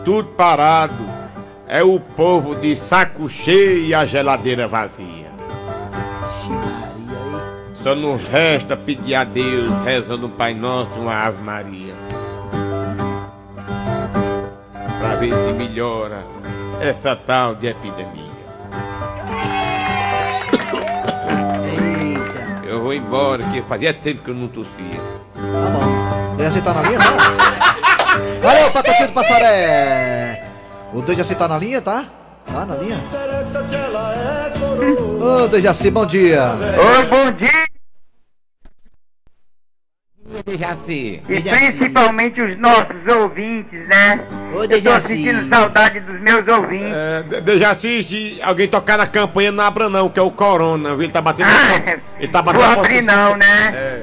Tudo 0.04 0.28
parado. 0.30 1.04
É 1.66 1.82
o 1.82 1.98
povo 1.98 2.54
de 2.54 2.76
saco 2.76 3.28
cheio 3.28 3.86
e 3.86 3.94
a 3.94 4.04
geladeira 4.04 4.68
vazia. 4.68 5.23
Só 7.84 7.94
nos 7.94 8.26
resta 8.28 8.78
pedir 8.78 9.14
a 9.14 9.24
Deus, 9.24 9.70
rezando 9.84 10.24
o 10.24 10.30
Pai 10.30 10.54
Nosso, 10.54 10.98
uma 10.98 11.26
Ave 11.26 11.42
Maria. 11.42 11.92
Pra 14.98 15.16
ver 15.16 15.34
se 15.44 15.52
melhora 15.52 16.24
essa 16.80 17.14
tal 17.14 17.54
de 17.54 17.66
epidemia. 17.66 18.24
Eu 22.66 22.80
vou 22.84 22.94
embora, 22.94 23.42
que 23.52 23.60
fazia 23.60 23.92
tempo 23.92 24.22
que 24.22 24.30
eu 24.30 24.34
não 24.34 24.48
tossia. 24.48 24.72
Dejaci 26.38 26.62
tá 26.62 26.72
na 26.72 26.82
linha, 26.84 26.98
tá? 26.98 27.76
Valeu, 28.42 28.70
patrocínio 28.70 29.08
do 29.08 29.12
Passaré! 29.12 30.42
O 30.94 31.02
Dejaci 31.02 31.34
tá 31.34 31.46
na 31.46 31.58
linha, 31.58 31.82
tá? 31.82 32.06
Tá 32.50 32.64
na 32.64 32.76
linha? 32.76 32.96
Ô, 35.20 35.48
Dejaci, 35.48 35.90
bom 35.90 36.06
dia! 36.06 36.50
Oi, 36.78 37.04
bom 37.04 37.30
dia! 37.30 37.63
Dejaci. 40.56 41.22
E 41.28 41.40
principalmente 41.40 42.40
os 42.42 42.58
nossos 42.58 43.06
ouvintes, 43.20 43.86
né? 43.88 44.20
Ô, 44.52 44.56
Eu 44.58 44.60
tô 44.62 44.66
Dejaci. 44.68 45.08
sentindo 45.08 45.48
saudade 45.48 46.00
dos 46.00 46.20
meus 46.20 46.46
ouvintes. 46.48 46.92
É, 46.94 47.22
de- 47.22 47.40
Dejaci, 47.40 48.02
se 48.02 48.38
alguém 48.42 48.68
tocar 48.68 48.96
na 48.98 49.06
campanha, 49.06 49.50
não 49.52 49.64
abra 49.64 49.88
não, 49.88 50.08
que 50.08 50.18
é 50.18 50.22
o 50.22 50.30
Corona, 50.30 50.90
viu? 50.94 51.02
Ele 51.04 51.12
tá 51.12 51.20
batendo. 51.20 51.48
ele 52.18 52.28
tá 52.28 52.40
batendo. 52.42 52.62
Vou 52.62 52.72
abrir 52.72 53.02
não, 53.02 53.36
né? 53.36 53.72
É. 53.74 54.02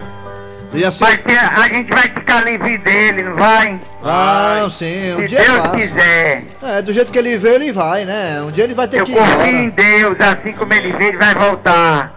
Dejaci. 0.73 1.01
Mas 1.03 1.19
a 1.27 1.73
gente 1.73 1.89
vai 1.89 2.03
ficar 2.03 2.45
livre 2.45 2.77
dele, 2.77 3.23
não 3.23 3.35
vai? 3.35 3.79
Ah, 4.03 4.67
sim, 4.71 5.13
um 5.15 5.19
Se 5.19 5.25
dia 5.27 5.41
Deus 5.41 5.57
passa. 5.59 5.69
quiser. 5.77 6.43
É, 6.63 6.81
do 6.81 6.93
jeito 6.93 7.11
que 7.11 7.19
ele 7.19 7.37
veio, 7.37 7.55
ele 7.55 7.71
vai, 7.73 8.05
né? 8.05 8.41
Um 8.41 8.51
dia 8.51 8.63
ele 8.63 8.73
vai 8.73 8.87
ter 8.87 9.01
Eu 9.01 9.05
que 9.05 9.11
ir 9.11 9.15
confio 9.15 9.45
em. 9.47 9.69
Deus, 9.69 10.15
assim 10.19 10.53
como 10.53 10.73
ele 10.73 10.93
veio, 10.93 11.09
ele 11.09 11.17
vai 11.17 11.35
voltar. 11.35 12.10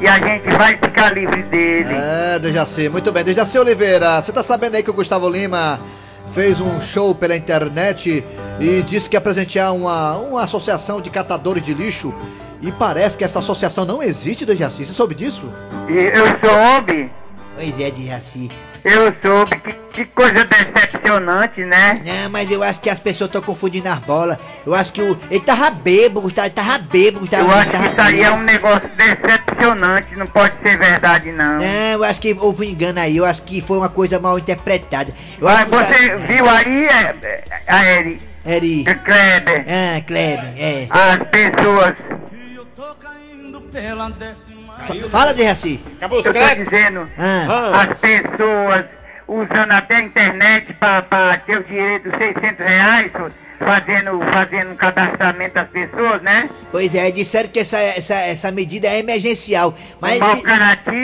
E 0.00 0.06
a 0.06 0.14
gente 0.14 0.48
vai 0.56 0.76
ficar 0.76 1.12
livre 1.12 1.42
dele. 1.44 1.92
É, 1.92 2.38
Dejaci, 2.38 2.88
muito 2.88 3.10
bem. 3.10 3.24
Dejaci 3.24 3.58
Oliveira, 3.58 4.20
você 4.20 4.30
tá 4.30 4.42
sabendo 4.42 4.76
aí 4.76 4.82
que 4.82 4.90
o 4.90 4.94
Gustavo 4.94 5.28
Lima 5.28 5.80
fez 6.32 6.60
um 6.60 6.80
show 6.80 7.14
pela 7.14 7.36
internet 7.36 8.24
e 8.60 8.82
disse 8.82 9.10
que 9.10 9.16
ia 9.16 9.20
presentear 9.20 9.74
uma, 9.74 10.16
uma 10.18 10.44
associação 10.44 11.00
de 11.00 11.10
catadores 11.10 11.62
de 11.64 11.74
lixo 11.74 12.14
e 12.60 12.70
parece 12.70 13.16
que 13.16 13.24
essa 13.24 13.38
associação 13.38 13.84
não 13.84 14.02
existe, 14.02 14.44
Dejaci. 14.44 14.84
Você 14.84 14.92
soube 14.92 15.14
disso? 15.14 15.50
Eu 15.88 16.26
soube, 16.48 17.10
Pois 17.58 17.80
é, 17.80 17.90
Dejaci. 17.90 18.48
eu 18.84 19.12
soube, 19.20 19.56
que, 19.58 19.72
que 19.92 20.04
coisa 20.04 20.44
decepcionante, 20.44 21.64
né? 21.64 21.94
Não, 22.04 22.30
mas 22.30 22.48
eu 22.52 22.62
acho 22.62 22.80
que 22.80 22.88
as 22.88 23.00
pessoas 23.00 23.26
estão 23.28 23.42
confundindo 23.42 23.88
as 23.88 23.98
bolas. 23.98 24.38
Eu 24.64 24.76
acho 24.76 24.92
que 24.92 25.02
o. 25.02 25.18
Ele 25.28 25.40
tava 25.40 25.68
bebo, 25.70 26.20
Gustavo. 26.20 26.46
Ele 26.46 26.54
tava 26.54 26.78
bebo, 26.78 27.18
Gustavo. 27.18 27.50
Eu 27.50 27.56
acho 27.56 27.70
que 27.70 27.76
isso 27.76 28.00
aí 28.00 28.14
é 28.20 28.24
bêbado. 28.24 28.36
um 28.36 28.44
negócio 28.44 28.88
decepcionante, 28.96 30.16
não 30.16 30.26
pode 30.28 30.54
ser 30.62 30.78
verdade 30.78 31.32
não. 31.32 31.56
Não, 31.56 31.64
eu 31.94 32.04
acho 32.04 32.20
que 32.20 32.36
houve 32.38 32.66
um 32.66 32.70
engano 32.70 33.00
aí. 33.00 33.16
Eu 33.16 33.24
acho 33.24 33.42
que 33.42 33.60
foi 33.60 33.76
uma 33.78 33.88
coisa 33.88 34.20
mal 34.20 34.38
interpretada. 34.38 35.12
Eu 35.40 35.44
Mas 35.48 35.64
que 35.64 35.70
você 35.70 36.16
viu 36.16 36.48
aí, 36.48 36.86
é, 36.86 37.14
é, 37.26 37.44
a 37.66 37.84
Eri, 37.86 38.22
Eri. 38.46 38.84
Kleber, 38.84 39.64
Ah, 39.68 40.00
Kleber, 40.06 40.54
é. 40.56 40.86
as 40.90 41.18
pessoas, 41.28 41.94
Fa- 42.76 44.57
Fala. 44.86 45.06
Acabou 45.96 46.20
os 46.20 46.26
eu 46.26 46.32
tô 46.32 46.38
créditos? 46.38 46.64
dizendo, 46.70 47.08
Ah. 47.18 47.82
as 47.82 48.00
pessoas 48.00 48.84
usando 49.28 49.70
até 49.72 49.96
a 49.96 50.00
internet 50.00 50.72
para 50.74 51.36
ter 51.46 51.58
o 51.58 51.64
direito 51.64 52.08
dos 52.08 52.18
600 52.18 52.58
reais, 52.66 53.10
fazendo, 53.58 54.20
fazendo 54.32 54.70
um 54.70 54.76
cadastramento 54.76 55.54
das 55.54 55.68
pessoas, 55.68 56.22
né? 56.22 56.48
Pois 56.70 56.94
é, 56.94 57.10
disseram 57.10 57.48
que 57.48 57.58
essa, 57.60 57.76
essa, 57.78 58.14
essa 58.14 58.50
medida 58.52 58.86
é 58.86 58.98
emergencial. 59.00 59.74
Mas, 60.00 60.20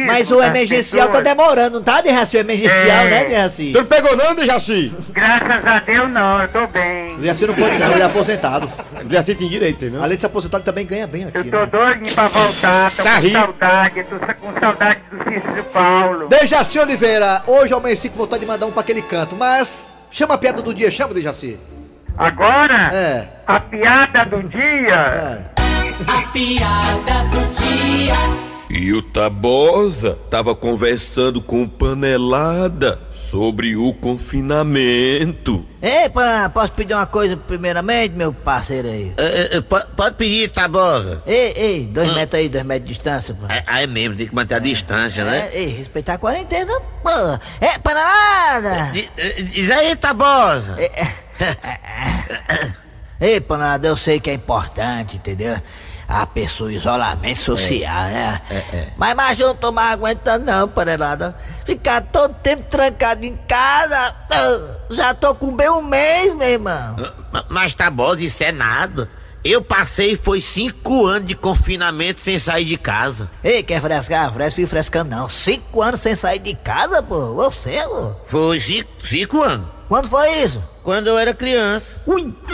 mas 0.07 0.31
o 0.31 0.41
emergencial 0.43 1.09
tá 1.09 1.19
pessoas. 1.19 1.25
demorando, 1.37 1.77
não 1.79 1.83
tá, 1.83 2.01
Dejaci? 2.01 2.37
O 2.37 2.41
emergencial, 2.41 3.07
É. 3.07 3.11
né, 3.11 3.25
Dejaci? 3.25 3.73
Tu 3.73 3.79
não 3.79 3.87
pegou 3.87 4.17
não, 4.17 4.35
Dejaci? 4.37 4.93
Graças 5.11 5.67
a 5.67 5.79
Deus 5.81 6.11
não, 6.11 6.43
eu 6.43 6.49
tô 6.49 6.67
bem. 6.69 7.17
Dejaci 7.19 7.47
não 7.47 7.55
pode 7.55 7.77
não, 7.79 7.91
ele 7.93 8.03
é 8.03 8.05
aposentado. 8.05 8.71
Dejaci 9.05 9.35
tem 9.35 9.49
direito, 9.49 9.87
não? 9.91 10.03
Além 10.03 10.17
de 10.17 10.21
ser 10.21 10.27
aposentado, 10.27 10.61
ele 10.63 10.65
também 10.71 10.87
ganha 10.87 11.07
bem 11.09 11.25
aqui. 11.25 11.37
Eu 11.39 11.51
tô 11.51 11.59
né? 11.61 11.67
doidinho 11.67 12.15
pra 12.15 12.29
voltar, 12.29 12.91
tô 12.93 13.03
Tá 13.03 13.15
com 13.17 13.21
rico. 13.21 13.39
saudade, 13.39 13.99
eu 13.99 14.05
tô 14.05 14.19
com 14.35 14.61
saudade 14.61 15.01
do 15.11 15.19
Cícero 15.25 15.65
Paulo. 15.73 16.29
Dejaci 16.29 16.79
Oliveira, 16.79 17.43
hoje 17.49 17.75
amanheci 17.75 18.09
com 18.15 18.21
vontade 18.21 18.41
de 18.41 18.47
mandar 18.47 18.67
um 18.67 18.71
pra 18.71 18.81
aquele 18.81 19.03
canto, 19.03 19.35
mas 19.37 19.93
chama 20.11 20.35
a 20.35 20.39
piada 20.39 20.63
do 20.63 20.73
dia, 20.73 20.91
chama, 20.91 21.13
Dejaci. 21.13 21.59
Agora, 22.17 22.91
É. 22.95 23.29
a 23.47 23.59
piada 23.61 24.25
do 24.25 24.43
dia. 24.49 25.51
A 26.07 26.29
piada 26.33 27.25
do 27.31 27.41
dia. 27.51 28.15
E 28.71 28.93
o 28.93 29.03
Tabosa 29.03 30.19
tava 30.31 30.55
conversando 30.55 31.41
com 31.43 31.69
Panelada 31.69 32.99
sobre 33.13 33.77
o 33.77 33.93
confinamento. 33.93 35.65
Ei, 35.83 36.09
Paraná, 36.09 36.49
posso 36.49 36.73
pedir 36.73 36.95
uma 36.95 37.07
coisa 37.07 37.37
primeiramente, 37.37 38.15
meu 38.15 38.33
parceiro 38.33 38.89
aí? 38.89 39.15
pode, 39.95 40.17
pedir, 40.17 40.51
Tabosa. 40.51 41.23
Ei, 41.27 41.53
ei, 41.57 41.87
dois 41.87 42.13
metros 42.15 42.41
aí, 42.41 42.49
dois 42.49 42.65
metros 42.65 42.89
de 42.89 42.95
distância, 42.95 43.35
pô. 43.35 43.47
É, 43.49 43.83
é 43.83 43.87
mesmo, 43.87 44.17
tem 44.17 44.27
que 44.27 44.35
manter 44.35 44.55
a 44.55 44.59
distância, 44.59 45.25
né? 45.25 45.51
É, 45.53 45.59
ei, 45.61 45.69
respeitar 45.69 46.15
a 46.15 46.19
quarentena, 46.19 46.73
pô. 47.03 47.11
É, 47.61 47.79
Paraná! 47.79 48.93
Diz 49.53 49.71
aí, 49.71 49.95
Tabosa. 49.97 50.77
Ei, 53.21 53.41
Panada, 53.41 53.87
eu 53.87 53.97
sei 53.97 54.19
que 54.19 54.31
é 54.31 54.35
importante, 54.35 55.17
entendeu? 55.17 55.57
A 56.07 56.27
pessoa, 56.27 56.73
isolamento 56.73 57.41
social, 57.41 58.05
né? 58.05 58.41
Mas, 58.97 59.15
mas 59.15 59.41
eu 59.41 59.49
não 59.49 59.55
tô 59.57 59.73
mais 59.73 59.93
aguentando 59.95 60.45
não, 60.45 60.69
Panelada. 60.69 61.35
Ficar 61.65 62.03
todo 62.03 62.35
tempo 62.35 62.65
trancado 62.71 63.25
em 63.25 63.37
casa, 63.49 64.15
já 64.91 65.15
tô 65.15 65.35
com 65.35 65.55
bem 65.57 65.71
um 65.71 65.83
mês, 65.83 66.35
meu 66.35 66.49
irmão. 66.49 66.97
Ma- 67.33 67.45
Mas 67.49 67.75
Tabosa, 67.75 68.23
isso 68.23 68.45
é 68.45 68.53
nada. 68.53 69.09
Eu 69.43 69.61
passei 69.63 70.17
foi 70.17 70.41
cinco 70.41 71.05
anos 71.07 71.29
de 71.29 71.35
confinamento 71.35 72.21
sem 72.23 72.39
sair 72.39 72.65
de 72.65 72.77
casa. 72.79 73.31
Ei, 73.43 73.63
quer 73.63 73.81
frescar? 73.81 74.33
Fresca 74.33 74.61
e 74.61 74.67
frescando 74.67 75.11
não. 75.11 75.29
Cinco 75.29 75.83
anos 75.83 76.01
sem 76.01 76.17
sair 76.17 76.39
de 76.39 76.55
casa, 76.55 77.03
pô. 77.03 77.35
Você, 77.35 77.83
pô. 77.87 78.17
Foi 78.25 78.59
cinco, 78.61 78.91
cinco 79.07 79.43
anos. 79.43 79.69
Quando 79.89 80.09
foi 80.09 80.29
isso? 80.43 80.63
Quando 80.83 81.09
eu 81.09 81.19
era 81.19 81.35
criança. 81.35 82.01
Ui! 82.07 82.35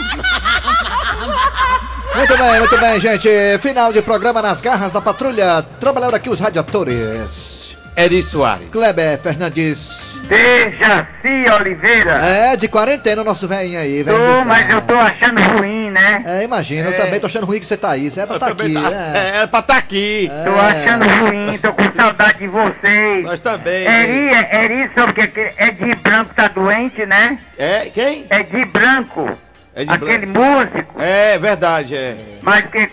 Muito 2.15 2.37
bem, 2.37 2.59
muito 2.59 2.77
bem, 2.77 2.99
gente. 2.99 3.29
Final 3.59 3.91
de 3.93 4.01
programa 4.01 4.41
nas 4.41 4.61
garras 4.61 4.91
da 4.93 5.01
patrulha. 5.01 5.63
Trabalharam 5.79 6.15
aqui 6.15 6.29
os 6.29 6.39
radiadores. 6.39 7.75
Eri 7.95 8.21
Soares. 8.21 8.69
Kleber 8.71 9.17
Fernandes. 9.17 10.11
Dejaci 10.27 11.51
Oliveira. 11.59 12.11
É, 12.25 12.55
de 12.55 12.67
quarentena 12.67 13.21
o 13.21 13.25
nosso 13.25 13.47
velhinho 13.47 13.79
aí, 13.79 14.03
velho. 14.03 14.17
Tô, 14.17 14.45
mas 14.45 14.69
eu 14.69 14.81
tô 14.81 14.93
achando 14.95 15.41
ruim, 15.41 15.89
né? 15.89 16.23
É, 16.25 16.43
imagina, 16.43 16.89
eu 16.89 16.95
também 16.97 17.19
tô 17.19 17.27
achando 17.27 17.45
ruim 17.45 17.59
que 17.59 17.65
você 17.65 17.75
tá 17.75 17.89
aí. 17.91 18.09
Você 18.09 18.21
é 18.21 18.25
pra 18.25 18.39
tá 18.39 18.47
aqui. 18.47 18.75
É, 18.77 19.37
É. 19.39 19.41
é 19.43 19.47
pra 19.47 19.59
estar 19.59 19.77
aqui. 19.77 20.31
Tô 20.45 20.59
achando 20.59 21.05
ruim, 21.25 21.57
tô 21.57 21.73
com 21.73 21.91
saudade 21.99 22.37
de 22.39 22.47
vocês. 22.47 23.25
Nós 23.25 23.39
também. 23.39 23.85
Eri, 23.85 24.33
Eri, 24.53 24.91
sabe 24.95 25.11
o 25.11 25.13
que 25.15 25.27
que 25.27 25.51
é 25.57 25.71
de 25.71 25.95
branco 25.95 26.33
tá 26.33 26.47
doente, 26.47 27.05
né? 27.05 27.37
É, 27.57 27.89
quem? 27.93 28.25
É 28.29 28.43
de 28.43 28.63
branco. 28.65 29.27
É 29.73 29.85
de 29.85 29.91
Aquele 29.91 30.25
músico. 30.25 31.01
É 31.01 31.37
verdade, 31.37 31.95
é. 31.95 32.15
Mas 32.41 32.61
que 32.69 32.89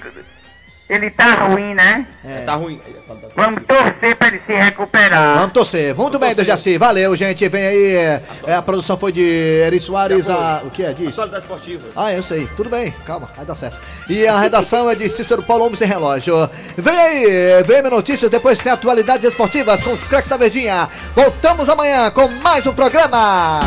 ele 0.88 1.11
tá 1.11 1.35
ruim, 1.35 1.75
né? 1.75 2.07
Tá 2.47 2.55
ruim. 2.55 2.81
Vamos 3.37 3.62
torcer 3.67 4.17
pra 4.17 4.29
ele 4.29 4.41
se 4.47 4.55
recuperar. 4.55 5.38
Vamos 5.38 5.53
torcer. 5.53 5.95
Muito 5.95 6.19
bem, 6.19 6.35
Dejaci. 6.35 6.79
Valeu, 6.79 7.14
gente. 7.14 7.47
Vem 7.47 7.67
aí. 7.67 7.97
é, 7.97 8.23
é, 8.47 8.55
a 8.55 8.62
produção 8.62 8.97
foi 8.97 9.12
de 9.12 9.21
Eri 9.21 9.81
Soares. 9.81 10.31
A, 10.31 10.62
o 10.64 10.71
que 10.71 10.83
é 10.83 10.95
disso? 10.95 11.11
Atualidade 11.11 11.45
esportiva. 11.45 11.88
Ah, 11.95 12.12
eu 12.12 12.23
sei. 12.23 12.49
Tudo 12.57 12.71
bem. 12.71 12.95
Calma, 13.05 13.29
vai 13.37 13.45
dar 13.45 13.55
certo. 13.55 13.79
E 14.09 14.27
a 14.27 14.41
redação 14.41 14.88
é 14.88 14.95
de 14.95 15.11
Cícero 15.11 15.43
Paulo 15.43 15.67
Homem 15.67 15.77
Sem 15.77 15.87
Relógio. 15.87 16.49
Vem 16.79 16.99
aí. 16.99 17.62
VM 17.64 17.91
Notícias. 17.91 18.31
Depois 18.31 18.59
tem 18.59 18.73
atualidades 18.73 19.27
esportivas 19.29 19.83
com 19.83 19.91
os 19.91 20.03
craques 20.05 20.31
da 20.31 20.38
Verdinha. 20.38 20.88
Voltamos 21.14 21.69
amanhã 21.69 22.11
com 22.11 22.29
mais 22.29 22.67
um 22.67 22.73
programa. 22.73 23.61